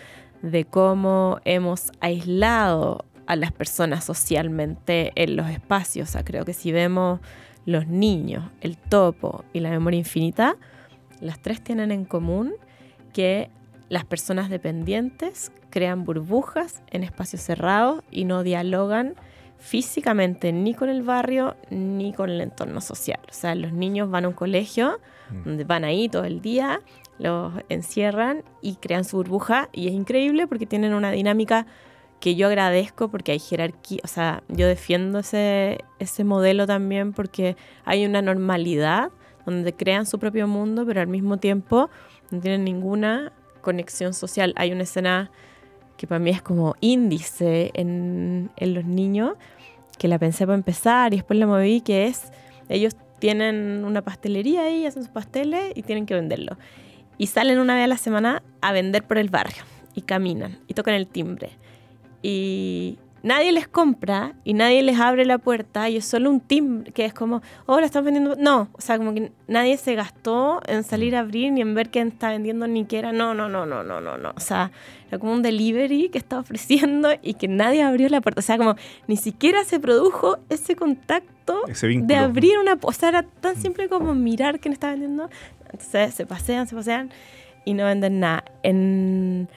de 0.43 0.65
cómo 0.65 1.39
hemos 1.45 1.91
aislado 1.99 3.05
a 3.27 3.35
las 3.35 3.51
personas 3.51 4.03
socialmente 4.03 5.11
en 5.15 5.35
los 5.35 5.49
espacios. 5.49 6.09
O 6.09 6.11
sea, 6.11 6.23
creo 6.23 6.45
que 6.45 6.53
si 6.53 6.71
vemos 6.71 7.19
los 7.65 7.87
niños, 7.87 8.45
el 8.61 8.77
topo 8.77 9.45
y 9.53 9.59
la 9.59 9.69
memoria 9.69 9.99
infinita, 9.99 10.57
las 11.21 11.41
tres 11.41 11.63
tienen 11.63 11.91
en 11.91 12.05
común 12.05 12.53
que 13.13 13.49
las 13.89 14.05
personas 14.05 14.49
dependientes 14.49 15.51
crean 15.69 16.03
burbujas 16.03 16.81
en 16.91 17.03
espacios 17.03 17.41
cerrados 17.41 18.03
y 18.11 18.25
no 18.25 18.43
dialogan 18.43 19.15
físicamente 19.57 20.51
ni 20.51 20.73
con 20.73 20.89
el 20.89 21.03
barrio 21.03 21.55
ni 21.69 22.11
con 22.13 22.29
el 22.29 22.41
entorno 22.41 22.81
social. 22.81 23.19
O 23.29 23.33
sea, 23.33 23.55
los 23.55 23.71
niños 23.71 24.09
van 24.09 24.25
a 24.25 24.27
un 24.27 24.33
colegio 24.33 24.99
mm. 25.29 25.43
donde 25.45 25.63
van 25.63 25.85
ahí 25.85 26.09
todo 26.09 26.25
el 26.25 26.41
día, 26.41 26.81
los 27.17 27.53
encierran 27.69 28.43
y 28.61 28.75
crean 28.75 29.05
su 29.05 29.17
burbuja 29.17 29.69
y 29.71 29.87
es 29.87 29.93
increíble 29.93 30.47
porque 30.47 30.65
tienen 30.65 30.93
una 30.93 31.11
dinámica 31.11 31.65
que 32.23 32.35
yo 32.35 32.47
agradezco 32.47 33.09
porque 33.09 33.33
hay 33.33 33.39
jerarquía, 33.39 33.99
o 34.01 34.07
sea, 34.07 34.43
yo 34.47 34.65
defiendo 34.65 35.19
ese, 35.19 35.79
ese 35.99 36.23
modelo 36.23 36.65
también 36.65 37.11
porque 37.11 37.57
hay 37.83 38.05
una 38.05 38.21
normalidad 38.21 39.11
donde 39.45 39.73
crean 39.73 40.05
su 40.05 40.19
propio 40.19 40.47
mundo, 40.47 40.85
pero 40.85 41.01
al 41.01 41.07
mismo 41.07 41.35
tiempo 41.35 41.89
no 42.31 42.39
tienen 42.39 42.63
ninguna 42.63 43.33
conexión 43.59 44.13
social. 44.13 44.53
Hay 44.55 44.71
una 44.71 44.83
escena 44.83 45.31
que 45.97 46.07
para 46.07 46.19
mí 46.19 46.29
es 46.29 46.41
como 46.41 46.75
índice 46.79 47.71
en, 47.73 48.51
en 48.55 48.73
los 48.73 48.85
niños, 48.85 49.33
que 49.99 50.07
la 50.07 50.17
pensé 50.17 50.45
para 50.45 50.55
empezar 50.55 51.13
y 51.13 51.17
después 51.17 51.37
la 51.37 51.45
moví, 51.45 51.81
que 51.81 52.05
es, 52.05 52.31
ellos 52.69 52.95
tienen 53.19 53.83
una 53.83 54.01
pastelería 54.01 54.63
ahí, 54.63 54.85
hacen 54.85 55.03
sus 55.03 55.11
pasteles 55.11 55.73
y 55.75 55.83
tienen 55.83 56.05
que 56.05 56.13
venderlo. 56.13 56.57
Y 57.17 57.27
salen 57.27 57.59
una 57.59 57.75
vez 57.75 57.83
a 57.83 57.87
la 57.87 57.97
semana 57.97 58.43
a 58.61 58.71
vender 58.71 59.03
por 59.03 59.17
el 59.17 59.27
barrio 59.27 59.63
y 59.93 60.03
caminan 60.03 60.59
y 60.69 60.73
tocan 60.73 60.93
el 60.93 61.07
timbre. 61.07 61.49
Y 62.23 62.97
nadie 63.23 63.51
les 63.51 63.67
compra 63.67 64.33
y 64.43 64.53
nadie 64.53 64.83
les 64.83 64.99
abre 64.99 65.25
la 65.25 65.37
puerta 65.37 65.89
y 65.89 65.97
es 65.97 66.05
solo 66.05 66.29
un 66.29 66.41
timbre 66.41 66.91
que 66.91 67.05
es 67.05 67.13
como, 67.13 67.41
oh, 67.65 67.79
la 67.79 67.85
están 67.85 68.05
vendiendo. 68.05 68.35
No, 68.35 68.69
o 68.73 68.81
sea, 68.81 68.97
como 68.97 69.13
que 69.13 69.31
nadie 69.47 69.77
se 69.77 69.95
gastó 69.95 70.61
en 70.67 70.83
salir 70.83 71.15
a 71.15 71.19
abrir 71.19 71.51
ni 71.51 71.61
en 71.61 71.73
ver 71.73 71.89
quién 71.89 72.09
está 72.09 72.29
vendiendo 72.29 72.67
ni 72.67 72.85
qué 72.85 72.99
era. 72.99 73.11
No, 73.11 73.33
no, 73.33 73.49
no, 73.49 73.65
no, 73.65 73.83
no, 73.83 74.01
no, 74.01 74.17
no. 74.17 74.33
O 74.35 74.39
sea, 74.39 74.71
era 75.07 75.19
como 75.19 75.33
un 75.33 75.41
delivery 75.41 76.09
que 76.09 76.17
estaba 76.17 76.41
ofreciendo 76.41 77.09
y 77.21 77.33
que 77.35 77.47
nadie 77.47 77.81
abrió 77.81 78.09
la 78.09 78.21
puerta. 78.21 78.39
O 78.39 78.43
sea, 78.43 78.57
como 78.57 78.75
ni 79.07 79.17
siquiera 79.17 79.63
se 79.63 79.79
produjo 79.79 80.37
ese 80.49 80.75
contacto 80.75 81.61
de 81.65 82.15
abrir 82.15 82.57
una. 82.59 82.77
O 82.81 82.91
sea, 82.91 83.09
era 83.09 83.23
tan 83.23 83.55
simple 83.55 83.89
como 83.89 84.13
mirar 84.13 84.59
quién 84.59 84.73
está 84.73 84.91
vendiendo. 84.91 85.29
Entonces 85.71 86.13
se 86.13 86.25
pasean, 86.25 86.67
se 86.67 86.75
pasean 86.75 87.09
y 87.65 87.73
no 87.73 87.85
venden 87.85 88.19
nada. 88.19 88.43
En 88.63 89.49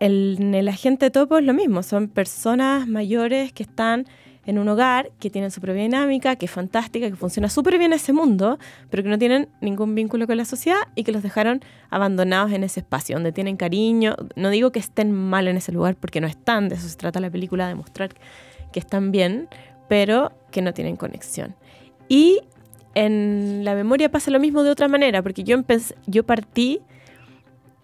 el, 0.00 0.54
el 0.54 0.68
agente 0.68 1.10
topo 1.10 1.38
es 1.38 1.44
lo 1.44 1.54
mismo, 1.54 1.82
son 1.82 2.08
personas 2.08 2.86
mayores 2.86 3.52
que 3.52 3.62
están 3.62 4.06
en 4.48 4.58
un 4.58 4.66
hogar, 4.66 5.10
que 5.20 5.28
tienen 5.28 5.50
su 5.50 5.60
propia 5.60 5.82
dinámica, 5.82 6.36
que 6.36 6.46
es 6.46 6.50
fantástica, 6.50 7.06
que 7.10 7.16
funciona 7.16 7.50
súper 7.50 7.78
bien 7.78 7.92
ese 7.92 8.14
mundo, 8.14 8.58
pero 8.88 9.02
que 9.02 9.10
no 9.10 9.18
tienen 9.18 9.50
ningún 9.60 9.94
vínculo 9.94 10.26
con 10.26 10.38
la 10.38 10.46
sociedad 10.46 10.78
y 10.94 11.04
que 11.04 11.12
los 11.12 11.22
dejaron 11.22 11.60
abandonados 11.90 12.52
en 12.52 12.64
ese 12.64 12.80
espacio, 12.80 13.16
donde 13.16 13.30
tienen 13.30 13.58
cariño. 13.58 14.16
No 14.36 14.48
digo 14.48 14.72
que 14.72 14.78
estén 14.78 15.12
mal 15.12 15.48
en 15.48 15.58
ese 15.58 15.70
lugar, 15.70 15.96
porque 15.96 16.22
no 16.22 16.26
están, 16.26 16.70
de 16.70 16.76
eso 16.76 16.88
se 16.88 16.96
trata 16.96 17.20
la 17.20 17.28
película, 17.28 17.68
de 17.68 17.74
mostrar 17.74 18.08
que 18.72 18.80
están 18.80 19.12
bien, 19.12 19.50
pero 19.86 20.32
que 20.50 20.62
no 20.62 20.72
tienen 20.72 20.96
conexión. 20.96 21.54
Y 22.08 22.40
en 22.94 23.66
la 23.66 23.74
memoria 23.74 24.10
pasa 24.10 24.30
lo 24.30 24.40
mismo 24.40 24.62
de 24.62 24.70
otra 24.70 24.88
manera, 24.88 25.22
porque 25.22 25.44
yo, 25.44 25.62
yo 26.06 26.24
partí 26.24 26.80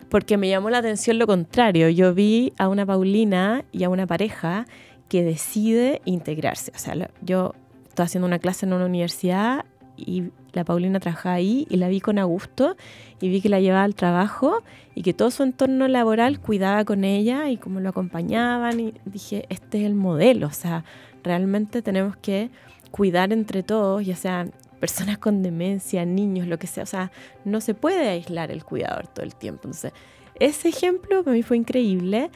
porque 0.08 0.36
me 0.36 0.48
llamó 0.48 0.70
la 0.70 0.78
atención 0.78 1.18
lo 1.18 1.26
contrario. 1.26 1.88
Yo 1.88 2.14
vi 2.14 2.52
a 2.58 2.68
una 2.68 2.86
Paulina 2.86 3.64
y 3.72 3.84
a 3.84 3.88
una 3.88 4.06
pareja 4.06 4.66
que 5.08 5.22
decide 5.22 6.00
integrarse. 6.04 6.72
O 6.74 6.78
sea, 6.78 7.10
yo 7.22 7.54
estaba 7.88 8.06
haciendo 8.06 8.26
una 8.26 8.38
clase 8.38 8.66
en 8.66 8.72
una 8.72 8.86
universidad 8.86 9.64
y 9.96 10.24
la 10.52 10.64
Paulina 10.64 11.00
trabajaba 11.00 11.36
ahí 11.36 11.66
y 11.70 11.76
la 11.76 11.88
vi 11.88 12.00
con 12.00 12.18
Augusto 12.18 12.76
y 13.20 13.28
vi 13.28 13.40
que 13.40 13.48
la 13.48 13.60
llevaba 13.60 13.84
al 13.84 13.94
trabajo 13.94 14.62
y 14.94 15.02
que 15.02 15.14
todo 15.14 15.30
su 15.30 15.42
entorno 15.42 15.88
laboral 15.88 16.40
cuidaba 16.40 16.84
con 16.84 17.04
ella 17.04 17.48
y 17.50 17.56
cómo 17.56 17.80
lo 17.80 17.88
acompañaban 17.88 18.80
y 18.80 18.94
dije, 19.04 19.46
este 19.48 19.80
es 19.80 19.86
el 19.86 19.94
modelo, 19.94 20.46
o 20.46 20.52
sea, 20.52 20.84
realmente 21.22 21.82
tenemos 21.82 22.16
que 22.16 22.50
cuidar 22.90 23.32
entre 23.32 23.62
todos, 23.62 24.04
ya 24.04 24.16
sea 24.16 24.46
personas 24.84 25.16
con 25.16 25.42
demencia, 25.42 26.04
niños, 26.04 26.46
lo 26.46 26.58
que 26.58 26.66
sea. 26.66 26.82
O 26.82 26.86
sea, 26.86 27.10
no 27.46 27.62
se 27.62 27.72
puede 27.72 28.06
aislar 28.06 28.50
el 28.50 28.66
cuidador 28.66 29.06
todo 29.06 29.24
el 29.24 29.34
tiempo. 29.34 29.62
Entonces, 29.64 29.94
ese 30.38 30.68
ejemplo 30.68 31.24
para 31.24 31.34
mí 31.34 31.42
fue 31.42 31.56
increíble. 31.56 32.30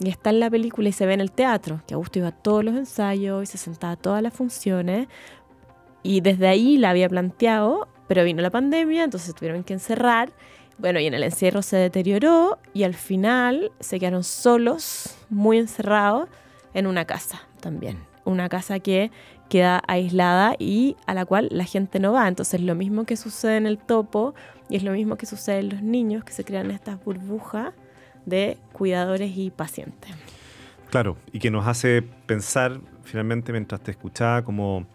Y 0.00 0.10
está 0.10 0.28
en 0.28 0.40
la 0.40 0.50
película 0.50 0.90
y 0.90 0.92
se 0.92 1.06
ve 1.06 1.14
en 1.14 1.22
el 1.22 1.32
teatro, 1.32 1.80
que 1.86 1.94
Augusto 1.94 2.18
iba 2.18 2.28
a 2.28 2.32
todos 2.32 2.62
los 2.62 2.74
ensayos 2.74 3.42
y 3.42 3.46
se 3.46 3.56
sentaba 3.56 3.94
a 3.94 3.96
todas 3.96 4.22
las 4.22 4.34
funciones. 4.34 5.08
Y 6.02 6.20
desde 6.20 6.46
ahí 6.46 6.76
la 6.76 6.90
había 6.90 7.08
planteado, 7.08 7.88
pero 8.06 8.22
vino 8.22 8.42
la 8.42 8.50
pandemia, 8.50 9.04
entonces 9.04 9.34
tuvieron 9.34 9.64
que 9.64 9.72
encerrar. 9.72 10.30
Bueno, 10.76 11.00
y 11.00 11.06
en 11.06 11.14
el 11.14 11.22
encierro 11.22 11.62
se 11.62 11.78
deterioró 11.78 12.58
y 12.74 12.82
al 12.82 12.92
final 12.92 13.72
se 13.80 13.98
quedaron 13.98 14.24
solos, 14.24 15.16
muy 15.30 15.56
encerrados, 15.56 16.28
en 16.74 16.86
una 16.86 17.06
casa 17.06 17.40
también. 17.60 17.96
Una 18.26 18.50
casa 18.50 18.78
que 18.80 19.10
queda 19.54 19.84
aislada 19.86 20.56
y 20.58 20.96
a 21.06 21.14
la 21.14 21.24
cual 21.26 21.46
la 21.52 21.62
gente 21.62 22.00
no 22.00 22.12
va. 22.12 22.26
Entonces 22.26 22.60
lo 22.60 22.74
mismo 22.74 23.04
que 23.04 23.16
sucede 23.16 23.56
en 23.56 23.68
el 23.68 23.78
topo 23.78 24.34
y 24.68 24.74
es 24.74 24.82
lo 24.82 24.90
mismo 24.90 25.14
que 25.14 25.26
sucede 25.26 25.60
en 25.60 25.68
los 25.68 25.80
niños, 25.80 26.24
que 26.24 26.32
se 26.32 26.42
crean 26.42 26.72
estas 26.72 27.04
burbujas 27.04 27.72
de 28.26 28.58
cuidadores 28.72 29.30
y 29.36 29.50
pacientes. 29.50 30.10
Claro, 30.90 31.16
y 31.30 31.38
que 31.38 31.52
nos 31.52 31.68
hace 31.68 32.02
pensar 32.02 32.80
finalmente 33.04 33.52
mientras 33.52 33.80
te 33.80 33.92
escuchaba 33.92 34.42
como 34.42 34.86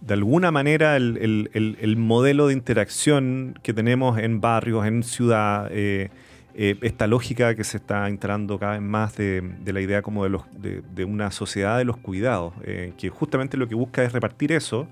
de 0.00 0.14
alguna 0.14 0.52
manera 0.52 0.96
el, 0.96 1.96
modelo 1.98 2.46
de 2.46 2.52
interacción 2.52 3.58
que 3.60 3.74
tenemos 3.74 4.20
en 4.20 4.40
barrios, 4.40 4.86
en 4.86 5.02
ciudad, 5.02 5.66
eh, 5.72 6.10
eh, 6.56 6.76
esta 6.82 7.08
lógica 7.08 7.56
que 7.56 7.64
se 7.64 7.78
está 7.78 8.08
instalando 8.08 8.60
cada 8.60 8.74
vez 8.74 8.82
más 8.82 9.16
de, 9.16 9.42
la 9.66 9.80
idea 9.80 10.02
como 10.02 10.22
de, 10.22 10.30
los, 10.30 10.42
de, 10.52 11.04
una 11.04 11.32
sociedad 11.32 11.78
de 11.78 11.84
los 11.84 11.96
cuidados, 11.96 12.54
eh, 12.62 12.92
que 12.96 13.08
justamente 13.08 13.56
lo 13.56 13.66
que 13.66 13.74
busca 13.74 14.04
es 14.04 14.12
repartir 14.12 14.52
eso 14.52 14.86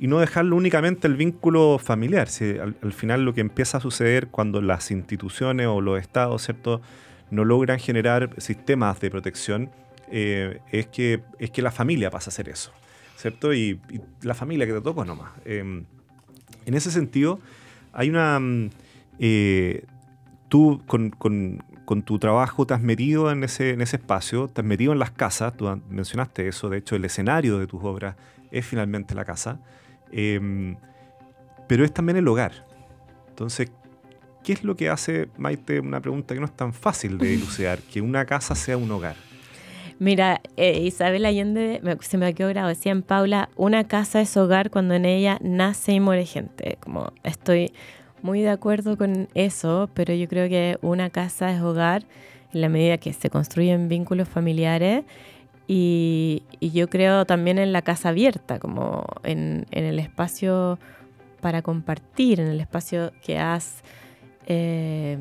y 0.00 0.08
no 0.08 0.18
dejarlo 0.18 0.56
únicamente 0.56 1.06
el 1.06 1.14
vínculo 1.14 1.78
familiar. 1.78 2.26
Si 2.26 2.58
al, 2.58 2.92
final 2.92 3.24
lo 3.24 3.34
que 3.34 3.40
empieza 3.40 3.78
a 3.78 3.80
suceder 3.80 4.28
cuando 4.28 4.60
las 4.60 4.90
instituciones 4.90 5.68
o 5.68 5.80
los 5.80 6.00
estados, 6.00 6.42
¿cierto?, 6.42 6.80
no 7.30 7.44
logran 7.44 7.78
generar 7.78 8.30
sistemas 8.38 8.98
de 8.98 9.10
protección, 9.12 9.70
eh, 10.10 10.58
es, 10.72 10.88
que, 10.88 11.22
es 11.38 11.52
que 11.52 11.62
la 11.62 11.70
familia 11.70 12.10
pasa 12.10 12.30
a 12.30 12.32
hacer 12.32 12.48
eso, 12.48 12.72
¿cierto? 13.16 13.54
Y, 13.54 13.80
la 14.22 14.34
familia 14.34 14.66
que 14.66 14.72
te 14.72 14.80
tocó 14.80 15.04
nomás. 15.04 15.30
en 15.44 15.86
ese 16.66 16.90
sentido, 16.90 17.38
hay 17.92 18.10
una... 18.10 18.40
Mm, 18.40 18.70
tú 20.50 20.82
con, 20.86 21.62
tu 22.04 22.18
trabajo 22.18 22.66
te 22.66 22.74
has 22.74 22.82
metido 22.82 23.30
en 23.30 23.42
ese, 23.44 23.70
en 23.70 23.80
ese 23.80 23.96
espacio, 23.96 24.48
te 24.48 24.60
has 24.60 24.66
metido 24.66 24.92
en 24.92 24.98
las 24.98 25.10
casas, 25.10 25.56
tú 25.56 25.80
mencionaste 25.88 26.46
eso, 26.46 26.68
de 26.68 26.78
hecho 26.78 26.96
el 26.96 27.04
escenario 27.04 27.58
de 27.58 27.66
tus 27.66 27.82
obras 27.82 28.16
es 28.50 28.66
finalmente 28.66 29.14
la 29.14 29.24
casa, 29.24 29.60
em, 30.12 30.76
pero 31.66 31.84
es 31.84 31.94
también 31.94 32.18
el 32.18 32.28
hogar. 32.28 32.66
Entonces, 33.28 33.70
¿qué 34.44 34.52
es 34.52 34.64
lo 34.64 34.76
que 34.76 34.90
hace, 34.90 35.28
Maite, 35.38 35.80
una 35.80 36.00
pregunta 36.00 36.34
que 36.34 36.40
no 36.40 36.46
es 36.46 36.56
tan 36.56 36.74
fácil 36.74 37.16
de 37.16 37.28
dilucidar, 37.36 37.78
que 37.78 38.00
una 38.00 38.26
casa 38.26 38.54
sea 38.54 38.76
un 38.76 38.90
hogar? 38.90 39.16
Mira, 40.00 40.40
eh, 40.56 40.80
Isabel 40.80 41.26
Allende, 41.26 41.80
se 42.00 42.18
me 42.18 42.34
quedó 42.34 42.48
grabado, 42.48 42.70
decía 42.70 42.90
en 42.90 43.02
Paula, 43.02 43.50
una 43.54 43.86
casa 43.86 44.20
es 44.20 44.34
hogar 44.36 44.70
cuando 44.70 44.94
en 44.94 45.04
ella 45.04 45.38
nace 45.42 45.92
y 45.92 46.00
muere 46.00 46.24
gente. 46.24 46.78
Como 46.80 47.12
estoy 47.22 47.72
muy 48.22 48.40
de 48.42 48.50
acuerdo 48.50 48.96
con 48.96 49.28
eso, 49.34 49.88
pero 49.94 50.14
yo 50.14 50.28
creo 50.28 50.48
que 50.48 50.78
una 50.82 51.10
casa 51.10 51.52
es 51.52 51.60
hogar 51.60 52.04
en 52.52 52.60
la 52.60 52.68
medida 52.68 52.98
que 52.98 53.12
se 53.12 53.30
construyen 53.30 53.88
vínculos 53.88 54.28
familiares 54.28 55.04
y, 55.66 56.42
yo 56.60 56.90
creo 56.90 57.26
también 57.26 57.58
en 57.58 57.72
la 57.72 57.82
casa 57.82 58.08
abierta, 58.08 58.58
como 58.58 59.04
en, 59.22 59.66
el 59.70 60.00
espacio 60.00 60.80
para 61.40 61.62
compartir, 61.62 62.40
en 62.40 62.48
el 62.48 62.60
espacio 62.60 63.12
que 63.22 63.38
has 63.38 63.82
eh, 64.46 65.16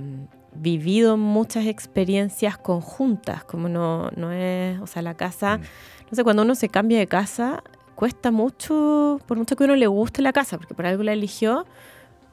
vivido 0.55 1.17
muchas 1.17 1.67
experiencias 1.67 2.57
conjuntas, 2.57 3.43
como 3.43 3.69
no, 3.69 4.09
no 4.15 4.31
es, 4.31 4.79
o 4.81 4.87
sea, 4.87 5.03
la 5.03 5.13
casa, 5.13 5.59
mm. 5.59 5.61
no 6.09 6.15
sé, 6.15 6.23
cuando 6.23 6.41
uno 6.41 6.55
se 6.55 6.67
cambia 6.67 6.97
de 6.97 7.05
casa, 7.05 7.63
cuesta 7.93 8.31
mucho, 8.31 9.19
por 9.27 9.37
mucho 9.37 9.55
que 9.55 9.65
uno 9.65 9.75
le 9.75 9.87
guste 9.87 10.21
la 10.21 10.33
casa, 10.33 10.57
porque 10.57 10.73
por 10.73 10.85
algo 10.85 11.03
la 11.03 11.13
eligió, 11.13 11.65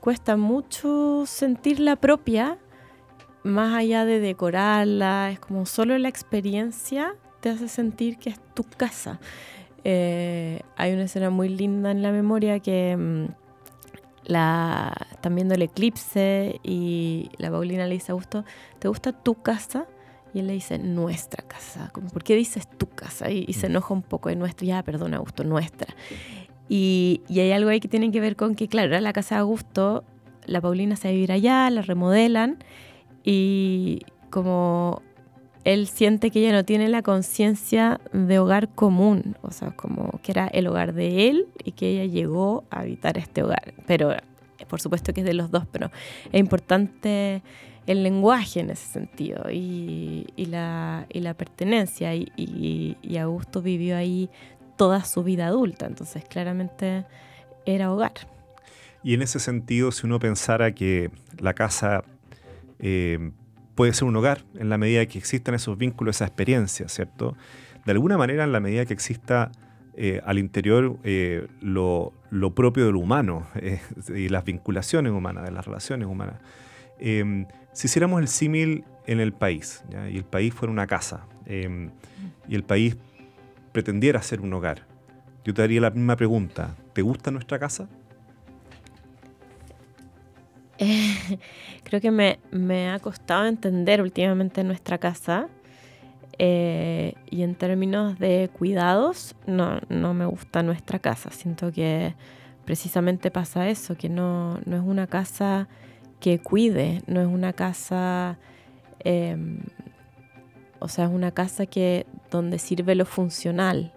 cuesta 0.06 0.36
mucho 0.36 1.24
sentirla 1.26 1.96
propia, 1.96 2.58
más 3.42 3.74
allá 3.74 4.04
de 4.04 4.20
decorarla, 4.20 5.32
es 5.32 5.40
como 5.40 5.66
solo 5.66 5.98
la 5.98 6.08
experiencia 6.08 7.16
te 7.40 7.48
hace 7.48 7.66
sentir 7.66 8.16
que 8.16 8.30
es 8.30 8.38
tu 8.54 8.62
casa. 8.62 9.18
Eh, 9.82 10.60
hay 10.76 10.92
una 10.92 11.02
escena 11.02 11.30
muy 11.30 11.48
linda 11.48 11.90
en 11.90 12.02
la 12.02 12.12
memoria 12.12 12.60
que 12.60 12.96
mm, 12.96 13.26
la, 14.26 14.94
están 15.10 15.34
viendo 15.34 15.56
el 15.56 15.62
eclipse 15.62 16.60
y 16.62 17.28
la 17.38 17.50
Paulina 17.50 17.84
le 17.88 17.94
dice 17.94 18.12
a 18.12 18.14
Augusto, 18.14 18.44
¿te 18.78 18.86
gusta 18.86 19.10
tu 19.10 19.42
casa? 19.42 19.88
Y 20.32 20.38
él 20.38 20.46
le 20.46 20.52
dice, 20.52 20.78
nuestra 20.78 21.42
casa. 21.42 21.90
Como, 21.92 22.10
¿Por 22.10 22.22
qué 22.22 22.36
dices 22.36 22.68
tu 22.78 22.88
casa? 22.88 23.28
Y, 23.28 23.52
se 23.54 23.66
mm. 23.66 23.70
enoja 23.72 23.92
un 23.92 24.02
poco 24.02 24.28
de 24.28 24.36
nuestra. 24.36 24.68
Ya, 24.68 24.82
perdona, 24.84 25.16
Augusto, 25.16 25.42
nuestra. 25.42 25.96
Y, 26.68 27.22
hay 27.30 27.52
algo 27.52 27.70
ahí 27.70 27.80
que 27.80 27.88
tiene 27.88 28.10
que 28.10 28.20
ver 28.20 28.36
con 28.36 28.54
que, 28.54 28.68
claro, 28.68 28.88
era 28.88 29.00
la 29.00 29.12
casa 29.12 29.36
de 29.36 29.40
Augusto, 29.42 30.04
la 30.46 30.60
Paulina 30.60 30.96
se 30.96 31.08
va 31.08 31.10
a 31.10 31.14
vivir 31.14 31.32
allá, 31.32 31.68
la 31.70 31.82
remodelan 31.82 32.58
y 33.24 34.00
como 34.30 35.02
él 35.64 35.88
siente 35.88 36.30
que 36.30 36.40
ella 36.40 36.52
no 36.52 36.64
tiene 36.64 36.88
la 36.88 37.02
conciencia 37.02 38.00
de 38.12 38.38
hogar 38.38 38.68
común, 38.68 39.36
o 39.42 39.50
sea, 39.50 39.72
como 39.72 40.20
que 40.22 40.30
era 40.30 40.46
el 40.46 40.68
hogar 40.68 40.92
de 40.92 41.28
él 41.28 41.48
y 41.64 41.72
que 41.72 41.90
ella 41.90 42.04
llegó 42.04 42.64
a 42.70 42.80
habitar 42.80 43.18
este 43.18 43.42
hogar. 43.42 43.74
Pero 43.86 44.14
por 44.68 44.80
supuesto 44.80 45.12
que 45.12 45.20
es 45.20 45.26
de 45.26 45.34
los 45.34 45.50
dos, 45.50 45.64
pero 45.70 45.90
es 46.32 46.40
importante 46.40 47.42
el 47.86 48.02
lenguaje 48.02 48.60
en 48.60 48.70
ese 48.70 48.86
sentido 48.86 49.44
y, 49.50 50.26
la, 50.36 51.06
y 51.08 51.20
la, 51.20 51.34
pertenencia. 51.34 52.14
Y, 52.14 52.32
y, 52.36 53.16
Augusto 53.18 53.62
vivió 53.62 53.96
ahí 53.96 54.28
toda 54.76 55.04
su 55.04 55.22
vida 55.24 55.46
adulta, 55.46 55.86
entonces 55.86 56.24
claramente 56.24 57.04
era 57.64 57.92
hogar. 57.92 58.12
Y 59.02 59.14
en 59.14 59.22
ese 59.22 59.38
sentido, 59.38 59.92
si 59.92 60.06
uno 60.06 60.18
pensara 60.18 60.72
que 60.72 61.10
la 61.38 61.54
casa 61.54 62.04
eh, 62.78 63.30
puede 63.74 63.92
ser 63.92 64.08
un 64.08 64.16
hogar 64.16 64.44
en 64.54 64.68
la 64.68 64.78
medida 64.78 65.06
que 65.06 65.18
existan 65.18 65.54
esos 65.54 65.78
vínculos, 65.78 66.16
esa 66.16 66.26
experiencia, 66.26 66.88
¿cierto? 66.88 67.36
De 67.84 67.92
alguna 67.92 68.18
manera, 68.18 68.44
en 68.44 68.52
la 68.52 68.60
medida 68.60 68.84
que 68.84 68.94
exista 68.94 69.52
eh, 69.96 70.20
al 70.24 70.38
interior 70.38 70.98
eh, 71.04 71.46
lo, 71.60 72.12
propio 72.54 72.86
de 72.86 72.92
lo 72.92 72.98
humano 72.98 73.46
y 74.14 74.28
las 74.28 74.44
vinculaciones 74.44 75.12
humanas, 75.12 75.44
de 75.44 75.52
las 75.52 75.64
relaciones 75.64 76.08
humanas. 76.08 76.36
Em, 76.98 77.46
si 77.72 77.86
hiciéramos 77.86 78.20
el 78.20 78.28
símil 78.28 78.84
en 79.06 79.20
el 79.20 79.32
país, 79.32 79.84
y 80.10 80.16
el 80.16 80.24
país 80.24 80.52
fuera 80.52 80.72
una 80.72 80.86
casa, 80.86 81.26
em, 81.44 81.90
y 82.48 82.56
el 82.56 82.64
país 82.64 82.96
pretendiera 83.76 84.22
ser 84.22 84.40
un 84.40 84.54
hogar, 84.54 84.86
yo 85.44 85.52
te 85.52 85.62
haría 85.62 85.82
la 85.82 85.90
misma 85.90 86.16
pregunta, 86.16 86.74
¿te 86.94 87.02
gusta 87.02 87.30
nuestra 87.30 87.58
casa? 87.58 87.86
creo 91.84 92.00
que 92.00 92.10
me, 92.10 92.88
ha 92.88 92.98
costado 93.00 93.44
entender 93.44 94.00
últimamente 94.00 94.64
nuestra 94.64 94.96
casa. 94.96 95.48
Eh, 96.38 97.12
y 97.28 97.42
en 97.42 97.54
términos 97.54 98.18
de 98.18 98.48
cuidados, 98.50 99.36
no, 99.46 99.78
no 99.90 100.14
me 100.14 100.24
gusta 100.24 100.62
nuestra 100.62 100.98
casa. 100.98 101.30
Siento 101.30 101.70
que 101.70 102.14
precisamente 102.64 103.30
pasa 103.30 103.68
eso, 103.68 103.94
que 103.94 104.08
no, 104.08 104.58
no 104.64 104.76
es 104.76 104.82
una 104.82 105.06
casa 105.06 105.68
que 106.18 106.38
cuide, 106.38 107.02
no 107.06 107.20
es 107.20 107.26
una 107.26 107.52
casa, 107.52 108.38
em, 109.00 109.58
o 110.78 110.88
sea, 110.88 111.04
es 111.04 111.10
una 111.10 111.32
casa 111.32 111.66
que 111.66 112.06
donde 112.36 112.58
sirve 112.58 112.94
lo 112.94 113.06
funcional 113.06 113.92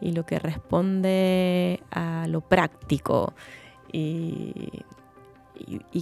y 0.00 0.12
lo 0.12 0.26
que 0.26 0.38
responde 0.38 1.80
a 1.90 2.26
lo 2.28 2.40
práctico 2.40 3.34
y, 3.92 4.82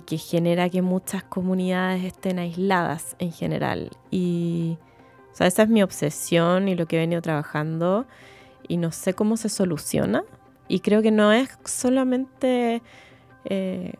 que 0.06 0.16
genera 0.16 0.70
que 0.70 0.80
muchas 0.80 1.22
comunidades 1.22 2.04
estén 2.04 2.38
aisladas 2.38 3.14
en 3.18 3.30
general. 3.30 3.90
Y 4.10 4.78
esa 5.38 5.62
es 5.62 5.68
mi 5.68 5.82
obsesión 5.82 6.68
y 6.68 6.74
lo 6.74 6.86
que 6.86 6.96
he 6.96 6.98
venido 7.00 7.20
trabajando 7.20 8.06
y 8.66 8.78
no 8.78 8.90
sé 8.90 9.14
cómo 9.14 9.36
se 9.36 9.48
soluciona. 9.48 10.24
Y 10.66 10.80
creo 10.80 11.02
que 11.02 11.10
no 11.10 11.32
es 11.32 11.50
solamente 11.64 12.82
eh, 13.44 13.92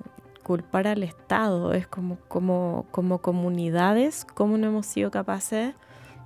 culpar 0.43 0.87
al 0.87 1.03
Estado, 1.03 1.75
es 1.75 1.87
como, 1.87 2.17
como, 2.29 2.87
como 2.91 3.19
comunidades, 3.19 4.25
cómo 4.25 4.57
no 4.57 4.69
hemos 4.69 4.87
sido 4.87 5.11
capaces 5.11 5.75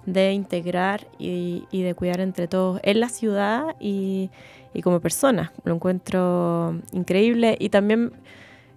de 0.06 0.32
integrar 0.32 1.06
y, 1.18 1.64
y, 1.70 1.82
de 1.82 1.94
cuidar 1.94 2.20
entre 2.20 2.48
todos 2.48 2.80
en 2.82 3.00
la 3.00 3.08
ciudad 3.08 3.76
y, 3.80 4.30
y, 4.72 4.82
como 4.82 5.00
personas. 5.00 5.50
Lo 5.64 5.74
encuentro 5.74 6.80
increíble 6.92 7.56
y 7.58 7.70
también 7.70 8.12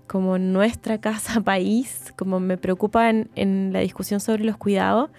como 0.08 0.38
nuestra 0.38 0.98
casa 1.02 1.42
país, 1.42 2.14
como 2.16 2.40
me 2.40 2.58
preocupa 2.58 3.10
en, 3.10 3.30
en 3.36 3.72
la 3.74 3.80
discusión 3.80 4.20
sobre 4.20 4.44
los 4.44 4.58
cuidados, 4.58 5.10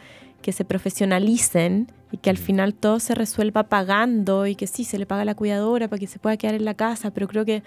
que 0.43 0.53
se 0.53 0.65
profesionalicen 0.65 1.89
y 2.11 2.19
que 2.19 2.31
al 2.31 2.39
final 2.39 2.75
todo 2.75 3.01
se 3.01 3.15
resuelva 3.15 3.65
pagando 3.65 4.47
y 4.47 4.55
que 4.55 4.67
sí, 4.67 4.85
se 4.85 4.99
le 4.99 5.07
paga 5.07 5.23
a 5.23 5.25
la 5.25 5.35
cuidadora 5.35 5.89
para 5.89 6.01
que 6.01 6.07
se 6.07 6.19
pueda 6.19 6.37
quedar 6.37 6.55
en 6.55 6.65
la 6.65 6.75
casa, 6.75 7.11
pero 7.11 7.29
creo 7.29 7.45
que 7.45 7.63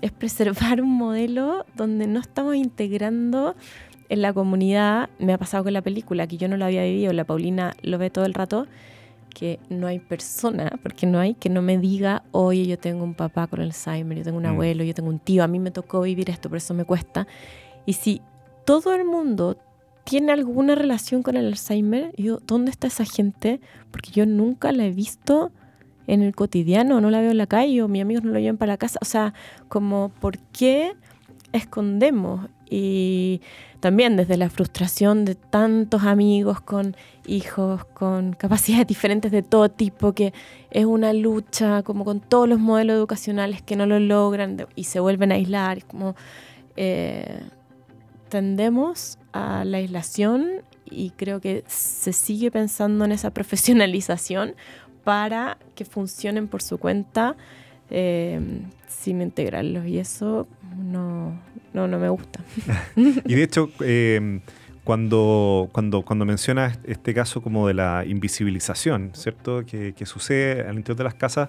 es 0.00 0.12
preservar 0.12 0.80
un 0.80 0.90
modelo 0.90 1.66
donde 1.76 2.06
no 2.06 2.20
estamos 2.20 2.56
integrando 2.56 3.54
en 4.12 4.20
la 4.20 4.34
comunidad. 4.34 5.08
Me 5.18 5.32
ha 5.32 5.38
pasado 5.38 5.64
con 5.64 5.72
la 5.72 5.80
película, 5.80 6.26
que 6.26 6.36
yo 6.36 6.46
no 6.46 6.58
lo 6.58 6.66
había 6.66 6.84
vivido, 6.84 7.14
la 7.14 7.24
Paulina 7.24 7.74
lo 7.82 7.96
ve 7.96 8.10
todo 8.10 8.26
el 8.26 8.34
rato, 8.34 8.66
que 9.34 9.58
no 9.70 9.86
hay 9.86 10.00
persona, 10.00 10.70
porque 10.82 11.06
no 11.06 11.18
hay 11.18 11.32
que 11.32 11.48
no 11.48 11.62
me 11.62 11.78
diga, 11.78 12.22
oye, 12.30 12.66
yo 12.66 12.78
tengo 12.78 13.04
un 13.04 13.14
papá 13.14 13.46
con 13.46 13.62
Alzheimer, 13.62 14.18
yo 14.18 14.24
tengo 14.24 14.36
un 14.36 14.44
mm. 14.44 14.48
abuelo, 14.48 14.84
yo 14.84 14.92
tengo 14.92 15.08
un 15.08 15.18
tío, 15.18 15.42
a 15.42 15.48
mí 15.48 15.58
me 15.58 15.70
tocó 15.70 16.02
vivir 16.02 16.28
esto, 16.28 16.50
por 16.50 16.58
eso 16.58 16.74
me 16.74 16.84
cuesta. 16.84 17.26
Y 17.86 17.94
si 17.94 18.20
todo 18.66 18.94
el 18.94 19.06
mundo 19.06 19.56
tiene 20.04 20.32
alguna 20.32 20.74
relación 20.74 21.22
con 21.22 21.38
el 21.38 21.46
Alzheimer, 21.46 22.12
yo, 22.18 22.38
¿dónde 22.46 22.70
está 22.70 22.88
esa 22.88 23.06
gente? 23.06 23.62
Porque 23.90 24.10
yo 24.10 24.26
nunca 24.26 24.72
la 24.72 24.84
he 24.84 24.90
visto 24.90 25.52
en 26.06 26.20
el 26.20 26.34
cotidiano, 26.34 27.00
no 27.00 27.08
la 27.08 27.22
veo 27.22 27.30
en 27.30 27.38
la 27.38 27.46
calle 27.46 27.82
o 27.82 27.88
mis 27.88 28.02
amigos 28.02 28.24
no 28.24 28.32
lo 28.32 28.38
llevan 28.38 28.58
para 28.58 28.74
la 28.74 28.76
casa. 28.76 28.98
O 29.00 29.06
sea, 29.06 29.32
como, 29.68 30.10
¿por 30.20 30.36
qué 30.38 30.92
escondemos? 31.52 32.50
Y 32.74 33.42
también 33.80 34.16
desde 34.16 34.38
la 34.38 34.48
frustración 34.48 35.26
de 35.26 35.34
tantos 35.34 36.04
amigos 36.04 36.62
con 36.62 36.96
hijos, 37.26 37.84
con 37.84 38.32
capacidades 38.38 38.86
diferentes 38.86 39.30
de 39.30 39.42
todo 39.42 39.68
tipo, 39.68 40.14
que 40.14 40.32
es 40.70 40.86
una 40.86 41.12
lucha 41.12 41.82
como 41.82 42.06
con 42.06 42.20
todos 42.20 42.48
los 42.48 42.58
modelos 42.58 42.96
educacionales 42.96 43.60
que 43.60 43.76
no 43.76 43.84
lo 43.84 44.00
logran 44.00 44.66
y 44.74 44.84
se 44.84 45.00
vuelven 45.00 45.32
a 45.32 45.34
aislar. 45.34 45.84
Como 45.84 46.16
eh, 46.76 47.42
tendemos 48.30 49.18
a 49.32 49.66
la 49.66 49.76
aislación 49.76 50.62
y 50.86 51.10
creo 51.10 51.42
que 51.42 51.64
se 51.66 52.14
sigue 52.14 52.50
pensando 52.50 53.04
en 53.04 53.12
esa 53.12 53.32
profesionalización 53.32 54.54
para 55.04 55.58
que 55.74 55.84
funcionen 55.84 56.48
por 56.48 56.62
su 56.62 56.78
cuenta 56.78 57.36
eh, 57.90 58.40
sin 58.88 59.20
integrarlos. 59.20 59.84
Y 59.86 59.98
eso 59.98 60.46
no, 60.78 61.38
no, 61.72 61.88
no 61.88 61.98
me 61.98 62.08
gusta. 62.08 62.40
y 62.96 63.34
de 63.34 63.42
hecho, 63.42 63.70
eh, 63.80 64.40
cuando, 64.84 65.68
cuando, 65.72 66.02
cuando 66.02 66.24
mencionas 66.24 66.78
este 66.84 67.14
caso 67.14 67.40
como 67.40 67.68
de 67.68 67.74
la 67.74 68.04
invisibilización, 68.04 69.12
¿cierto? 69.14 69.64
Que, 69.64 69.94
sucede 70.04 70.62
al 70.62 70.76
interior 70.76 70.98
de 70.98 71.04
las 71.04 71.14
casas, 71.14 71.48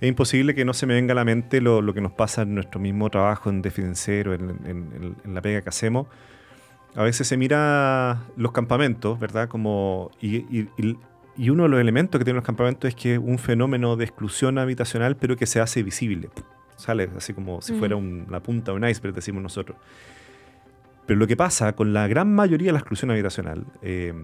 es 0.00 0.08
imposible 0.08 0.54
que 0.54 0.64
no 0.64 0.74
se 0.74 0.86
me 0.86 0.94
venga 0.94 1.12
a 1.12 1.14
la 1.14 1.24
mente 1.24 1.60
lo, 1.60 1.82
lo 1.82 1.94
que 1.94 2.00
nos 2.00 2.12
pasa 2.12 2.42
en 2.42 2.54
nuestro 2.54 2.80
mismo 2.80 3.10
trabajo 3.10 3.50
en 3.50 3.62
Defidencero, 3.62 4.34
en, 4.34 4.56
en, 4.64 5.34
la 5.34 5.42
pega 5.42 5.60
que 5.60 5.68
hacemos. 5.68 6.06
A 6.96 7.02
veces 7.02 7.28
se 7.28 7.36
mira 7.36 8.22
los 8.36 8.50
campamentos, 8.50 9.20
¿verdad? 9.20 9.48
Como, 9.48 10.10
y, 10.20 10.66
y 11.36 11.50
uno 11.50 11.62
de 11.62 11.68
los 11.68 11.80
elementos 11.80 12.18
que 12.18 12.24
tienen 12.24 12.36
los 12.36 12.44
campamentos 12.44 12.88
es 12.88 12.94
que 12.96 13.14
es 13.14 13.20
un 13.20 13.38
fenómeno 13.38 13.96
de 13.96 14.04
exclusión 14.04 14.58
habitacional, 14.58 15.16
pero 15.16 15.36
que 15.36 15.46
se 15.46 15.60
hace 15.60 15.82
visible. 15.82 16.30
Sale 16.80 17.10
así 17.16 17.34
como 17.34 17.60
si 17.60 17.74
fuera 17.74 17.96
mm. 17.96 18.30
la 18.30 18.40
punta 18.40 18.72
de 18.72 18.78
un 18.78 18.88
iceberg, 18.88 19.14
decimos 19.14 19.42
nosotros. 19.42 19.76
Pero 21.06 21.18
lo 21.18 21.26
que 21.26 21.36
pasa 21.36 21.74
con 21.74 21.92
la 21.92 22.06
gran 22.08 22.34
mayoría 22.34 22.68
de 22.68 22.72
la 22.72 22.78
exclusión 22.78 23.10
habitacional, 23.10 23.66
eh, 23.82 24.14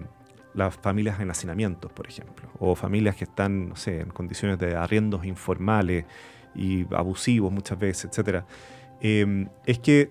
las 0.53 0.75
familias 0.75 1.19
en 1.19 1.29
hacinamientos, 1.29 1.91
por 1.91 2.07
ejemplo, 2.07 2.49
o 2.59 2.75
familias 2.75 3.15
que 3.15 3.25
están, 3.25 3.69
no 3.69 3.75
sé, 3.75 4.01
en 4.01 4.09
condiciones 4.09 4.57
de 4.57 4.75
arriendos 4.75 5.25
informales 5.25 6.05
y 6.55 6.85
abusivos 6.95 7.51
muchas 7.51 7.77
veces, 7.77 8.17
etc., 8.17 8.43
eh, 9.01 9.47
es 9.65 9.79
que 9.79 10.09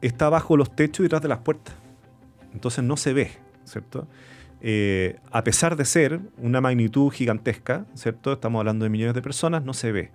está 0.00 0.28
bajo 0.30 0.56
los 0.56 0.74
techos 0.74 1.00
y 1.00 1.02
detrás 1.04 1.22
de 1.22 1.28
las 1.28 1.38
puertas. 1.38 1.74
Entonces 2.54 2.82
no 2.84 2.96
se 2.96 3.12
ve, 3.12 3.30
¿cierto? 3.64 4.08
Eh, 4.60 5.18
a 5.30 5.44
pesar 5.44 5.76
de 5.76 5.84
ser 5.84 6.20
una 6.38 6.60
magnitud 6.60 7.10
gigantesca, 7.10 7.84
¿cierto? 7.94 8.32
Estamos 8.32 8.60
hablando 8.60 8.84
de 8.84 8.90
millones 8.90 9.14
de 9.14 9.22
personas, 9.22 9.62
no 9.62 9.74
se 9.74 9.92
ve. 9.92 10.10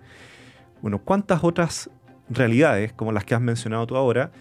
Bueno, 0.82 0.98
¿cuántas 0.98 1.42
otras 1.42 1.90
realidades, 2.28 2.92
como 2.92 3.12
las 3.12 3.24
que 3.24 3.34
has 3.34 3.40
mencionado 3.40 3.86
tú 3.86 3.96
ahora, 3.96 4.32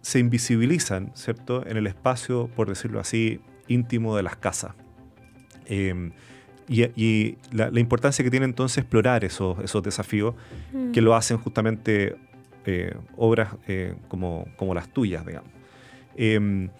se 0.00 0.18
invisibilizan, 0.18 1.10
¿cierto? 1.14 1.66
En 1.66 1.76
el 1.76 1.86
espacio, 1.86 2.48
por 2.54 2.68
decirlo 2.68 3.00
así, 3.00 3.40
íntimo 3.66 4.16
de 4.16 4.22
las 4.22 4.36
casas. 4.36 4.74
Em, 5.66 6.12
y, 6.68 7.36
la, 7.50 7.80
importancia 7.80 8.22
que 8.22 8.30
tiene 8.30 8.46
entonces 8.46 8.78
explorar 8.78 9.24
esos, 9.24 9.58
esos 9.60 9.82
desafíos 9.82 10.34
mm. 10.72 10.92
que 10.92 11.00
lo 11.00 11.14
hacen 11.14 11.38
justamente 11.38 12.16
eh, 12.64 12.94
obras 13.16 13.54
eh, 13.66 13.94
como, 14.08 14.46
como, 14.56 14.74
las 14.74 14.88
tuyas, 14.88 15.24
digamos. 15.26 15.50
Em, 16.16 16.70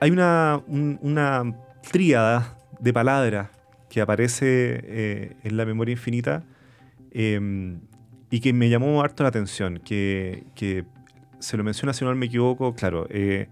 hay 0.00 0.10
una, 0.10 0.62
una 0.66 1.54
tríada 1.90 2.56
de 2.80 2.92
palabras 2.92 3.50
que 3.88 4.00
aparece 4.00 4.80
eh, 4.84 5.36
en 5.42 5.56
la 5.56 5.64
memoria 5.64 5.92
infinita 5.92 6.44
em, 7.10 7.80
y 8.30 8.40
que 8.40 8.52
me 8.52 8.68
llamó 8.68 9.02
harto 9.02 9.22
la 9.22 9.30
atención, 9.30 9.80
que, 9.84 10.84
se 11.38 11.56
lo 11.56 11.64
menciona, 11.64 11.92
si 11.92 12.04
no 12.04 12.14
me 12.14 12.26
equivoco, 12.26 12.74
claro, 12.74 13.06
eh, 13.10 13.48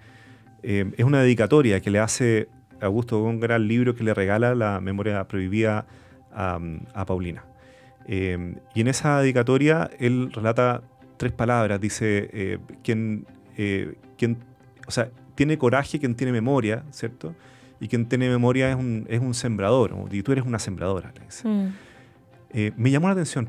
em, 0.63 0.93
es 0.97 1.05
una 1.05 1.21
dedicatoria 1.21 1.81
que 1.81 1.91
le 1.91 2.01
hace 2.01 2.49
Augusto 2.81 3.21
Góngora 3.21 3.55
al 3.55 3.69
libro 3.69 3.95
que 3.95 4.03
le 4.03 4.13
regala 4.13 4.55
la 4.55 4.81
memoria 4.81 5.27
prohibida 5.29 5.87
a, 6.33 7.05
Paulina. 7.07 7.45
Em, 8.07 8.57
y 8.75 8.81
en 8.83 8.89
esa 8.89 9.21
dedicatoria 9.21 9.89
él 9.99 10.31
relata 10.33 10.83
tres 11.17 11.33
palabras, 11.33 11.81
dice, 11.81 12.29
eh, 12.33 12.59
quien, 12.83 13.27
quien, 14.19 14.39
o 14.87 14.91
sea, 14.91 15.11
tiene 15.35 15.57
coraje 15.57 15.99
quien 15.99 16.15
tiene 16.15 16.33
memoria, 16.33 16.85
¿cierto? 16.91 17.35
y 17.81 17.89
quien 17.89 18.07
tiene 18.07 18.29
memoria 18.29 18.71
es 18.71 18.77
un, 18.77 19.07
es 19.09 19.21
un 19.21 19.35
sembrador, 19.35 19.95
y 20.11 20.23
tú 20.23 20.33
eres 20.33 20.45
una 20.45 20.59
sembradora, 20.59 21.13
mm. 21.45 21.67
eh, 22.51 22.73
me 22.77 22.91
llamó 22.91 23.09
la 23.09 23.13
atención, 23.13 23.47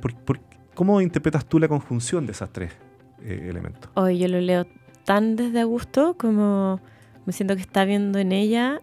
¿cómo 0.77 1.01
interpretas 1.01 1.43
tú 1.43 1.57
la 1.57 1.67
conjunción 1.67 2.27
de 2.27 2.33
esas 2.33 2.53
tres 2.53 2.71
eh, 3.23 3.47
elementos. 3.49 3.89
Hoy 3.95 4.19
yo 4.19 4.27
lo 4.27 4.39
leo 4.39 4.67
tan 5.05 5.35
desde 5.35 5.61
Augusto 5.61 6.15
como 6.19 6.79
me 7.25 7.33
siento 7.33 7.55
que 7.55 7.61
está 7.61 7.83
viendo 7.83 8.19
en 8.19 8.31
ella 8.31 8.79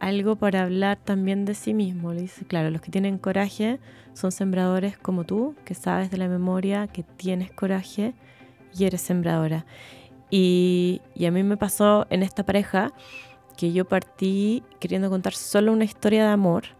algo 0.00 0.34
para 0.34 0.64
hablar 0.64 0.98
también 0.98 1.44
de 1.44 1.54
sí 1.54 1.72
mismo. 1.72 2.12
Le 2.12 2.22
dice, 2.22 2.44
claro, 2.46 2.70
los 2.70 2.80
que 2.80 2.90
tienen 2.90 3.16
coraje 3.18 3.78
son 4.12 4.32
sembradores 4.32 4.98
como 4.98 5.22
tú, 5.22 5.54
que 5.64 5.74
sabes 5.74 6.10
de 6.10 6.16
la 6.16 6.26
memoria, 6.26 6.88
que 6.88 7.04
tienes 7.04 7.52
coraje 7.52 8.12
y 8.76 8.84
eres 8.84 9.02
sembradora. 9.02 9.66
Y, 10.30 11.00
y 11.14 11.26
a 11.26 11.30
mí 11.30 11.44
me 11.44 11.56
pasó 11.56 12.08
en 12.10 12.24
esta 12.24 12.44
pareja 12.44 12.92
que 13.56 13.72
yo 13.72 13.84
partí 13.84 14.64
queriendo 14.80 15.10
contar 15.10 15.34
solo 15.34 15.72
una 15.72 15.84
historia 15.84 16.24
de 16.24 16.32
amor 16.32 16.75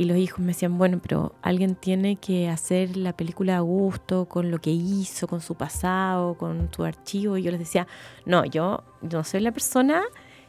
y 0.00 0.06
los 0.06 0.16
hijos 0.16 0.38
me 0.38 0.46
decían, 0.46 0.78
bueno, 0.78 0.98
pero 1.02 1.34
alguien 1.42 1.74
tiene 1.74 2.16
que 2.16 2.48
hacer 2.48 2.96
la 2.96 3.12
película 3.12 3.58
a 3.58 3.60
gusto, 3.60 4.24
con 4.24 4.50
lo 4.50 4.58
que 4.58 4.70
hizo, 4.70 5.28
con 5.28 5.42
su 5.42 5.56
pasado, 5.56 6.38
con 6.38 6.70
su 6.74 6.84
archivo. 6.84 7.36
Y 7.36 7.42
yo 7.42 7.50
les 7.50 7.60
decía, 7.60 7.86
no, 8.24 8.46
yo 8.46 8.82
no 9.02 9.24
soy 9.24 9.40
la 9.40 9.52
persona 9.52 10.00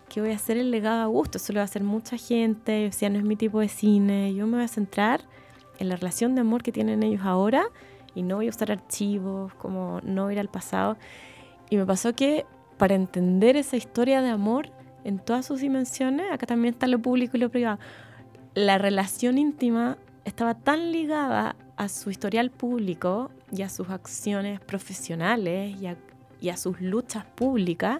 que 0.08 0.22
voy 0.22 0.32
a 0.32 0.36
hacer 0.36 0.56
el 0.56 0.72
legado 0.72 1.02
a 1.02 1.06
gusto, 1.08 1.38
eso 1.38 1.52
lo 1.52 1.58
va 1.58 1.64
a 1.64 1.66
hacer 1.66 1.84
mucha 1.84 2.16
gente, 2.16 2.88
o 2.88 2.94
sea, 2.94 3.10
no 3.10 3.18
es 3.18 3.26
mi 3.26 3.36
tipo 3.36 3.60
de 3.60 3.68
cine, 3.68 4.34
yo 4.34 4.48
me 4.48 4.56
voy 4.56 4.64
a 4.64 4.70
centrar 4.70 5.20
en 5.80 5.90
la 5.90 5.98
relación 5.98 6.34
de 6.34 6.40
amor 6.40 6.64
que 6.64 6.72
tienen 6.72 7.04
ellos 7.04 7.26
ahora 7.26 7.66
y 8.16 8.24
no 8.24 8.38
voy 8.38 8.48
a 8.48 8.52
usar 8.52 8.72
archivos, 8.72 9.54
como 9.56 10.00
no 10.02 10.32
ir 10.32 10.40
al 10.40 10.48
pasado. 10.48 10.96
Y 11.70 11.76
me 11.76 11.86
pasó 11.86 12.16
que 12.16 12.46
para 12.78 12.96
entender 12.96 13.58
esa 13.58 13.76
historia 13.76 14.22
de 14.22 14.30
amor 14.30 14.70
en 15.04 15.20
todas 15.20 15.46
sus 15.46 15.60
dimensiones, 15.60 16.32
acá 16.32 16.46
también 16.46 16.74
está 16.74 16.88
lo 16.88 17.00
público 17.00 17.36
y 17.36 17.42
lo 17.42 17.50
privado, 17.50 17.80
la 18.54 18.78
relación 18.78 19.38
íntima 19.38 19.98
estaba 20.26 20.56
tan 20.56 20.92
ligada 20.92 21.56
a 21.78 21.90
su 21.90 22.12
historial 22.12 22.52
público 22.52 23.32
y 23.52 23.62
a 23.62 23.70
sus 23.70 23.90
acciones 23.90 24.60
profesionales 24.60 25.76
y 26.42 26.50
a, 26.50 26.58
sus 26.58 26.82
luchas 26.82 27.26
públicas 27.26 28.00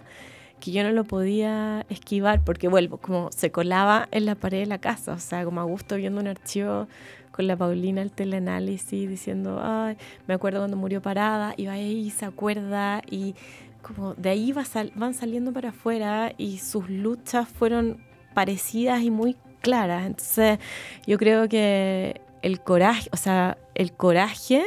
que 0.60 0.70
yo 0.70 0.82
no 0.84 0.92
lo 0.92 1.04
podía 1.04 1.84
esquivar 1.88 2.44
porque 2.44 2.68
vuelvo, 2.68 2.98
como 2.98 3.32
se 3.32 3.50
colaba 3.50 4.08
en 4.12 4.26
la 4.26 4.36
pared 4.36 4.60
de 4.60 4.66
la 4.66 4.78
casa, 4.78 5.12
o 5.12 5.18
sea, 5.18 5.44
como 5.44 5.60
a 5.60 5.64
gusto 5.64 5.96
viendo 5.96 6.20
un 6.20 6.28
archivo 6.28 6.86
con 7.32 7.46
la 7.46 7.56
Paulina 7.56 8.02
el 8.02 8.12
teleanálisis 8.12 9.08
diciendo, 9.08 9.60
ay, 9.60 9.96
me 10.28 10.34
acuerdo 10.34 10.60
cuando 10.60 10.76
murió 10.76 11.02
parada, 11.02 11.54
y 11.56 11.66
va 11.66 11.72
ahí, 11.72 12.10
se 12.10 12.26
acuerda 12.26 13.02
y 13.10 13.34
como 13.80 14.14
de 14.14 14.30
ahí 14.30 14.52
va 14.52 14.64
van 14.94 15.14
saliendo 15.14 15.52
para 15.52 15.70
afuera 15.70 16.32
y 16.38 16.58
sus 16.58 16.88
luchas 16.88 17.48
fueron 17.48 18.04
parecidas 18.32 19.02
y 19.02 19.10
muy 19.10 19.36
claras. 19.62 20.06
Entonces, 20.06 20.58
yo 21.06 21.16
creo 21.18 21.48
que 21.48 22.20
el 22.42 22.60
coraje, 22.60 23.08
o 23.12 23.16
sea, 23.16 23.56
el 23.74 23.92
coraje 23.92 24.64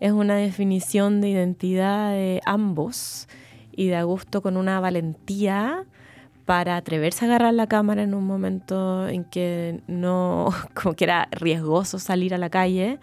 es 0.00 0.12
una 0.12 0.36
definición 0.36 1.20
de 1.20 1.30
identidad 1.30 2.10
de 2.12 2.40
ambos 2.44 3.28
y 3.72 3.88
de 3.88 3.96
Augusto 3.96 4.42
con 4.42 4.56
una 4.56 4.80
valentía 4.80 5.84
para 6.44 6.76
atreverse 6.76 7.24
a 7.24 7.28
agarrar 7.28 7.54
la 7.54 7.66
cámara 7.66 8.02
en 8.02 8.14
un 8.14 8.26
momento 8.26 9.08
en 9.08 9.24
que 9.24 9.80
no, 9.86 10.50
como 10.74 10.94
que 10.94 11.04
era 11.04 11.28
riesgoso 11.30 11.98
salir 11.98 12.34
a 12.34 12.38
la 12.38 12.50
calle. 12.50 12.98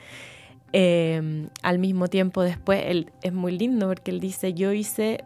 Em, 0.73 1.49
al 1.63 1.79
mismo 1.79 2.07
tiempo 2.07 2.43
después, 2.43 2.81
él, 2.85 3.11
es 3.23 3.33
muy 3.33 3.57
lindo 3.57 3.87
porque 3.87 4.11
él 4.11 4.19
dice, 4.19 4.53
yo 4.53 4.71
hice 4.71 5.23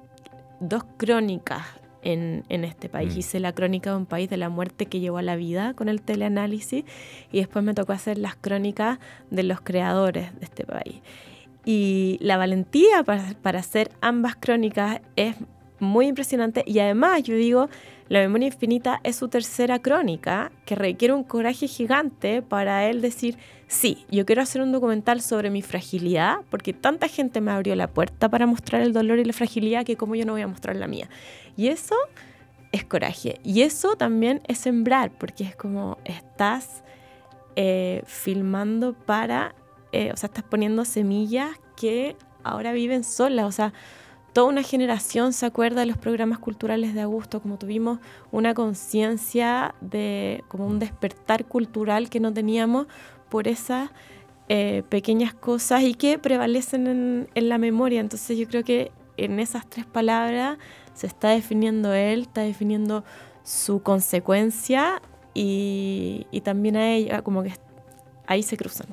dos 0.59 0.83
crónicas 0.97 1.65
en, 2.05 2.45
en, 2.47 2.63
este 2.63 2.87
país. 2.87 3.13
Mm. 3.13 3.19
Hice 3.19 3.39
la 3.41 3.51
crónica 3.51 3.89
de 3.89 3.97
un 3.97 4.05
país 4.05 4.29
de 4.29 4.37
la 4.37 4.47
muerte 4.47 4.85
que 4.85 5.01
llevó 5.01 5.17
a 5.17 5.21
la 5.21 5.35
vida 5.35 5.73
con 5.73 5.89
el 5.89 6.01
teleanálisis 6.01 6.85
y 7.31 7.39
después 7.39 7.65
me 7.65 7.73
tocó 7.73 7.91
hacer 7.91 8.17
las 8.17 8.35
crónicas 8.35 8.99
de 9.29 9.43
los 9.43 9.59
creadores 9.59 10.33
de 10.39 10.45
este 10.45 10.63
país. 10.65 11.01
Y 11.65 12.17
la 12.21 12.37
valentía 12.37 13.03
para, 13.03 13.33
para 13.41 13.59
hacer 13.59 13.91
ambas 13.99 14.35
crónicas 14.35 15.01
es 15.17 15.35
muy 15.79 16.07
impresionante 16.07 16.63
y 16.65 16.79
además 16.79 17.23
yo 17.23 17.35
digo, 17.35 17.69
La 18.07 18.19
memoria 18.19 18.47
infinita 18.47 19.01
es 19.03 19.15
su 19.15 19.29
tercera 19.29 19.79
crónica 19.79 20.51
que 20.65 20.75
requiere 20.75 21.13
un 21.13 21.23
coraje 21.23 21.67
gigante 21.67 22.43
para 22.43 22.87
él 22.87 23.01
decir, 23.01 23.35
sí, 23.67 24.05
yo 24.09 24.25
quiero 24.25 24.41
hacer 24.41 24.61
un 24.61 24.71
documental 24.71 25.21
sobre 25.21 25.49
mi 25.49 25.61
fragilidad 25.61 26.37
porque 26.49 26.73
tanta 26.73 27.07
gente 27.07 27.41
me 27.41 27.51
abrió 27.51 27.75
la 27.75 27.87
puerta 27.87 28.29
para 28.29 28.45
mostrar 28.45 28.81
el 28.81 28.93
dolor 28.93 29.19
y 29.19 29.25
la 29.25 29.33
fragilidad 29.33 29.85
que 29.85 29.95
como 29.95 30.15
yo 30.15 30.25
no 30.25 30.33
voy 30.33 30.41
a 30.41 30.47
mostrar 30.47 30.75
la 30.75 30.87
mía. 30.87 31.09
Y 31.55 31.67
eso 31.67 31.95
es 32.71 32.83
coraje. 32.83 33.39
Y 33.43 33.61
eso 33.61 33.95
también 33.95 34.41
es 34.47 34.57
sembrar 34.59 35.11
porque 35.17 35.43
es 35.43 35.55
como 35.55 35.97
estás 36.03 36.83
eh, 37.55 38.03
filmando 38.05 38.93
para, 38.93 39.55
eh, 39.91 40.11
o 40.13 40.17
sea, 40.17 40.27
estás 40.27 40.43
poniendo 40.43 40.83
semillas 40.83 41.49
que 41.77 42.17
ahora 42.43 42.73
viven 42.73 43.03
solas, 43.03 43.45
o 43.45 43.51
sea, 43.51 43.73
toda 44.33 44.47
una 44.47 44.63
generación 44.63 45.31
se 45.31 45.45
acuerda 45.45 45.79
de 45.79 45.85
los 45.85 45.97
programas 45.97 46.39
culturales 46.39 46.93
de 46.93 47.01
Augusto, 47.01 47.41
como 47.41 47.57
tuvimos 47.57 47.99
una 48.31 48.53
conciencia 48.53 49.73
de, 49.79 50.43
como 50.49 50.67
un 50.67 50.77
despertar 50.77 51.45
cultural 51.45 52.09
que 52.09 52.19
no 52.19 52.33
teníamos 52.33 52.87
por 53.29 53.47
esas 53.47 53.89
eh, 54.49 54.83
pequeñas 54.89 55.33
cosas 55.33 55.83
y 55.83 55.95
que 55.95 56.19
prevalecen 56.19 56.87
en, 56.87 57.27
en, 57.33 57.49
la 57.49 57.57
memoria. 57.57 57.99
Entonces 57.99 58.37
yo 58.37 58.47
creo 58.47 58.63
que 58.63 58.91
en 59.17 59.39
esas 59.39 59.69
tres 59.69 59.85
palabras 59.85 60.57
se 60.93 61.07
está 61.07 61.29
definiendo 61.29 61.93
él, 61.93 62.21
está 62.21 62.41
definiendo 62.41 63.03
su 63.43 63.81
consecuencia 63.81 65.01
y, 65.33 66.25
y 66.31 66.41
también 66.41 66.75
a 66.75 66.91
ella, 66.93 67.21
como 67.21 67.43
que 67.43 67.53
ahí 68.27 68.43
se 68.43 68.57
cruzan. 68.57 68.87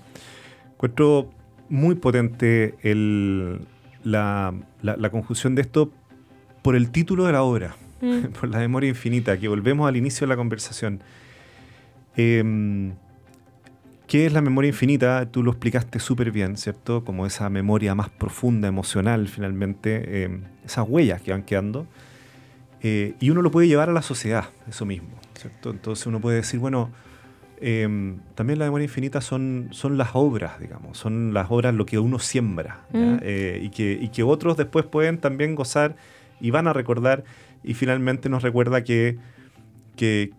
Encuentro 0.75 1.31
muy 1.69 1.95
potente 1.95 2.75
el, 2.83 3.61
la, 4.05 4.55
la, 4.83 5.11
conjunción 5.11 5.55
de 5.55 5.63
esto 5.63 5.91
por 6.61 6.77
el 6.77 6.91
título 6.91 7.25
de 7.25 7.33
la 7.33 7.43
obra, 7.43 7.77
mm. 8.01 8.27
por 8.41 8.49
la 8.51 8.59
memoria 8.59 8.89
infinita, 8.89 9.39
que 9.39 9.49
volvemos 9.49 9.89
al 9.89 9.97
inicio 9.97 10.27
de 10.27 10.29
la 10.29 10.37
conversación. 10.37 11.01
Em, 12.17 12.93
¿Qué 14.13 14.27
es 14.27 14.35
la 14.35 14.43
memoria 14.43 14.69
infinita? 14.69 15.25
Tú 15.31 15.43
lo 15.43 15.53
explicaste 15.53 15.99
súper 15.99 16.33
bien, 16.33 16.59
¿cierto? 16.59 17.03
Como 17.03 17.25
esa 17.25 17.49
memoria 17.49 17.95
más 17.95 18.11
profunda, 18.11 18.69
emocional, 18.69 19.27
finalmente, 19.27 20.25
em, 20.25 20.43
esas 20.67 20.87
huellas 20.87 21.23
que 21.23 21.31
van 21.31 21.45
quedando. 21.45 21.87
Eh, 22.83 23.15
y 23.21 23.31
uno 23.31 23.41
lo 23.41 23.51
puede 23.51 23.69
llevar 23.69 23.89
a 23.89 23.93
la 23.95 24.03
sociedad, 24.03 24.51
eso 24.69 24.85
mismo, 24.85 25.19
¿cierto? 25.35 25.71
Entonces 25.71 26.07
uno 26.07 26.21
puede 26.21 26.37
decir, 26.37 26.61
bueno, 26.61 26.91
Em, 27.65 28.19
también 28.35 28.59
la 28.59 28.65
memoria 28.65 28.87
infinita 28.87 29.21
son, 29.21 29.69
son 29.71 29.97
las 29.97 30.11
obras, 30.15 30.59
digamos, 30.59 30.99
son 30.99 31.33
las 31.33 31.49
obras 31.49 31.73
lo 31.73 31.87
que 31.87 31.97
uno 32.01 32.19
siembra 32.19 32.81
mm. 32.93 33.19
eh, 33.23 33.61
y, 33.63 33.71
que, 33.71 33.97
y, 34.01 34.09
que, 34.09 34.25
otros 34.25 34.57
después 34.57 34.85
pueden 34.85 35.19
también 35.19 35.55
gozar 35.55 35.95
y 36.41 36.51
van 36.51 36.67
a 36.67 36.73
recordar 36.73 37.23
y 37.63 37.75
finalmente 37.75 38.29
nos 38.29 38.43
recuerda 38.43 38.83
que, 38.83 39.17
que, 39.95 40.33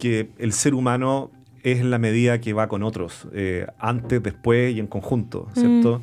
que 0.00 0.30
el 0.38 0.52
ser 0.52 0.74
humano 0.74 1.30
es 1.64 1.80
en 1.80 1.90
la 1.90 1.98
medida 1.98 2.40
que 2.40 2.52
va 2.52 2.68
con 2.68 2.84
otros, 2.84 3.26
eh, 3.32 3.66
antes, 3.78 4.22
después 4.22 4.74
y 4.74 4.78
en 4.78 4.86
conjunto, 4.86 5.48
¿cierto? 5.54 5.98
Mm. 5.98 6.02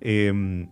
Em, 0.00 0.68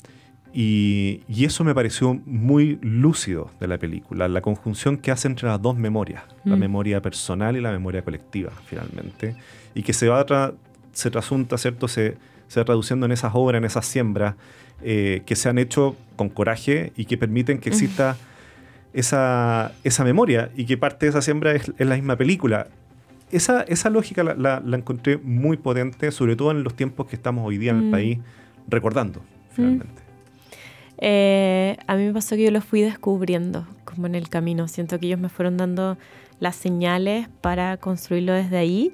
y, 0.53 1.22
eso 1.44 1.64
me 1.64 1.75
pareció 1.75 2.14
muy 2.25 2.79
lúcido 2.81 3.51
de 3.59 3.66
la 3.66 3.79
película, 3.79 4.29
la 4.29 4.40
conjunción 4.40 4.96
que 4.96 5.11
hace 5.11 5.27
entre 5.27 5.49
las 5.49 5.61
dos 5.61 5.77
memorias, 5.77 6.22
la 6.44 6.57
mm. 6.57 6.61
memoria 6.61 7.03
personal 7.03 7.57
y 7.57 7.61
la 7.61 7.72
memoria 7.72 8.03
colectiva, 8.03 8.53
finalmente, 8.66 9.37
y 9.75 9.83
que 9.83 9.92
se 9.92 10.09
va 10.09 10.25
se 10.92 11.11
trasunta, 11.11 11.59
¿cierto? 11.59 11.88
Se, 11.88 12.16
se 12.46 12.61
va 12.61 12.64
traduciendo 12.64 13.07
en 13.07 13.12
esas 13.12 13.33
obras, 13.35 13.59
en 13.59 13.64
esas 13.64 13.87
siembras 13.87 14.37
eh, 14.83 15.22
que 15.25 15.37
se 15.37 15.49
han 15.49 15.59
hecho 15.59 15.96
con 16.16 16.29
coraje 16.29 16.92
y 16.96 17.07
que 17.07 17.16
permiten 17.16 17.59
que 17.59 17.70
exista 17.70 18.16
esa, 18.92 19.72
esa 19.85 20.05
memoria 20.05 20.51
y 20.55 20.66
que 20.66 20.77
parte 20.77 21.07
de 21.07 21.11
esa 21.11 21.22
siembra 21.22 21.53
es, 21.53 21.72
la 21.79 21.94
misma 21.94 22.16
película. 22.16 22.68
Esa, 23.31 23.62
esa 23.62 23.91
lógica 23.91 24.23
la, 24.23 24.61
la, 24.65 24.77
encontré 24.77 25.17
muy 25.19 25.57
potente, 25.57 26.12
sobre 26.12 26.37
todo 26.37 26.53
en 26.53 26.62
los 26.62 26.75
tiempos 26.75 27.07
que 27.07 27.17
estamos 27.17 27.47
hoy 27.47 27.59
día 27.59 27.73
en 27.73 27.79
el 27.79 27.85
mm. 27.85 27.91
país 27.91 28.19
recordando, 28.69 29.21
finalmente. 29.51 30.03
Eh, 30.99 31.77
a 31.87 31.97
mí 31.97 32.05
me 32.05 32.12
pasó 32.12 32.37
que 32.37 32.45
yo 32.45 32.51
lo 32.51 32.61
fui 32.61 32.81
descubriendo 32.83 33.67
como 33.85 34.07
en 34.07 34.15
el 34.15 34.29
camino. 34.29 34.69
Siento 34.69 34.99
que 34.99 35.07
ellos 35.07 35.21
me 35.21 35.29
fueron 35.29 35.57
dando 35.57 35.99
las 36.41 36.57
señales 36.57 37.29
para 37.41 37.77
construirlo 37.77 38.33
desde 38.33 38.57
ahí. 38.57 38.93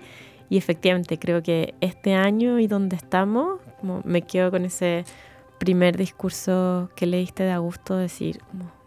Y 0.49 0.59
efectivamente 0.59 1.18
creo 1.18 1.42
que 1.42 1.75
este 1.81 2.14
año 2.14 2.59
y 2.59 2.66
donde 2.66 2.97
estamos, 2.97 3.61
como 3.81 4.03
me 4.05 4.23
quedo 4.23 4.51
con 4.51 4.64
ese 4.64 5.05
primer 5.59 5.97
discurso 5.97 6.90
que 6.97 7.07
leíste 7.07 7.45
de 7.45 7.53
Augusto, 7.53 7.97
decir, 7.97 8.40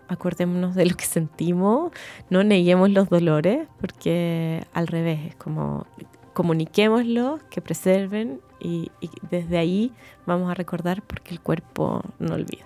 acordémonos 0.08 0.76
de 0.76 0.86
lo 0.86 0.96
que 0.96 1.06
sentimos, 1.06 1.91
no 2.30 2.44
neguemos 2.44 2.89
los 2.89 3.10
dolores, 3.10 3.68
porque 3.80 4.63
al 4.74 4.88
revés, 4.88 5.20
es 5.28 5.36
como 5.36 5.86
comuniquémoslo, 6.34 7.39
que 7.50 7.62
preserven 7.62 8.41
y, 8.60 8.91
y 9.00 9.10
desde 9.30 9.58
ahí 9.58 9.94
vamos 10.26 10.52
a 10.52 10.54
recordar 10.54 11.02
porque 11.02 11.32
el 11.32 11.39
cuerpo 11.39 12.04
no 12.20 12.36
olvida. 12.36 12.65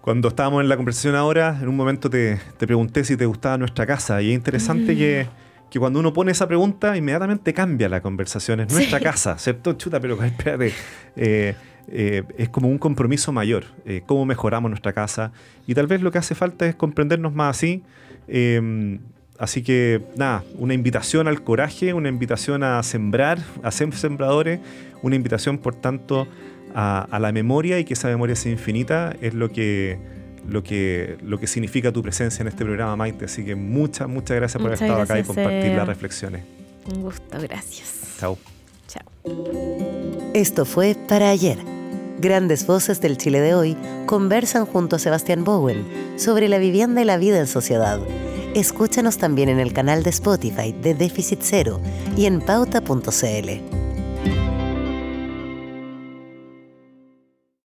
Cuando 0.00 0.28
estábamos 0.28 0.62
en 0.62 0.70
la 0.70 0.76
conversación 0.76 1.14
ahora, 1.16 1.58
en 1.60 1.68
un 1.68 1.76
momento 1.76 2.08
te, 2.08 2.40
te 2.56 2.66
pregunté 2.66 3.04
si 3.04 3.16
te 3.18 3.26
gustaba 3.26 3.58
nuestra 3.58 3.84
casa 3.84 4.22
y 4.22 4.30
es 4.30 4.34
interesante 4.34 4.96
que, 4.96 5.26
mm. 5.26 5.70
que, 5.70 5.78
cuando 5.78 6.00
uno 6.00 6.14
pone 6.14 6.32
esa 6.32 6.48
pregunta, 6.48 6.96
inmediatamente 6.96 7.52
cambia 7.52 7.90
la 7.90 8.00
conversación. 8.00 8.60
Es 8.60 8.72
nuestra 8.72 9.00
casa, 9.00 9.36
¿cierto? 9.36 9.74
Chuta, 9.74 10.00
pero 10.00 10.22
espérate. 10.24 10.72
Eh, 11.14 11.54
eh, 11.90 12.22
es 12.36 12.48
como 12.48 12.68
un 12.68 12.78
compromiso 12.78 13.32
mayor, 13.32 13.64
eh, 13.86 14.02
cómo 14.06 14.26
mejoramos 14.26 14.70
nuestra 14.70 14.92
casa 14.92 15.32
y 15.66 15.74
tal 15.74 15.86
vez 15.86 16.02
lo 16.02 16.10
que 16.10 16.18
hace 16.18 16.34
falta 16.34 16.66
es 16.66 16.74
comprendernos 16.74 17.34
más 17.34 17.56
así. 17.56 17.82
Em, 18.26 18.98
así 19.38 19.62
que 19.62 20.02
nada, 20.16 20.44
una 20.58 20.74
invitación 20.74 21.28
al 21.28 21.42
coraje, 21.42 21.94
una 21.94 22.08
invitación 22.08 22.62
a 22.62 22.82
sembrar, 22.82 23.38
a 23.62 23.70
ser 23.70 23.94
sembradores, 23.94 24.60
una 25.02 25.16
invitación 25.16 25.58
por 25.58 25.74
tanto 25.74 26.28
a, 26.74 27.18
la 27.18 27.32
memoria 27.32 27.78
y 27.78 27.84
que 27.84 27.94
esa 27.94 28.08
memoria 28.08 28.36
sea 28.36 28.52
infinita 28.52 29.16
es 29.20 29.32
lo 29.34 29.50
que, 29.50 29.98
lo 30.46 30.62
que, 30.62 31.16
lo 31.22 31.40
que 31.40 31.46
significa 31.46 31.92
tu 31.92 32.02
presencia 32.02 32.42
en 32.42 32.48
este 32.48 32.64
programa, 32.64 32.96
Maite. 32.96 33.24
Así 33.24 33.44
que 33.44 33.54
muchas, 33.54 34.08
muchas 34.08 34.36
gracias 34.36 34.60
por 34.60 34.70
haber 34.72 34.82
estado 34.82 35.00
acá 35.00 35.18
y 35.18 35.22
compartir 35.24 35.72
las 35.72 35.86
reflexiones. 35.86 36.44
Un 36.92 37.02
gusto, 37.02 37.38
gracias. 37.40 38.16
Chao. 38.18 38.38
Chao. 38.86 39.04
Esto 40.34 40.64
fue 40.64 40.94
Para 41.08 41.30
Ayer. 41.30 41.77
Grandes 42.18 42.66
voces 42.66 43.00
del 43.00 43.16
Chile 43.16 43.40
de 43.40 43.54
hoy 43.54 43.76
conversan 44.06 44.66
junto 44.66 44.96
a 44.96 44.98
Sebastián 44.98 45.44
Bowen 45.44 45.86
sobre 46.16 46.48
la 46.48 46.58
vivienda 46.58 47.00
y 47.00 47.04
la 47.04 47.16
vida 47.16 47.38
en 47.38 47.46
sociedad. 47.46 48.00
Escúchanos 48.54 49.18
también 49.18 49.48
en 49.48 49.60
el 49.60 49.72
canal 49.72 50.02
de 50.02 50.10
Spotify 50.10 50.72
de 50.72 50.94
Déficit 50.94 51.40
Cero 51.42 51.80
y 52.16 52.26
en 52.26 52.40
pauta.cl. 52.40 54.57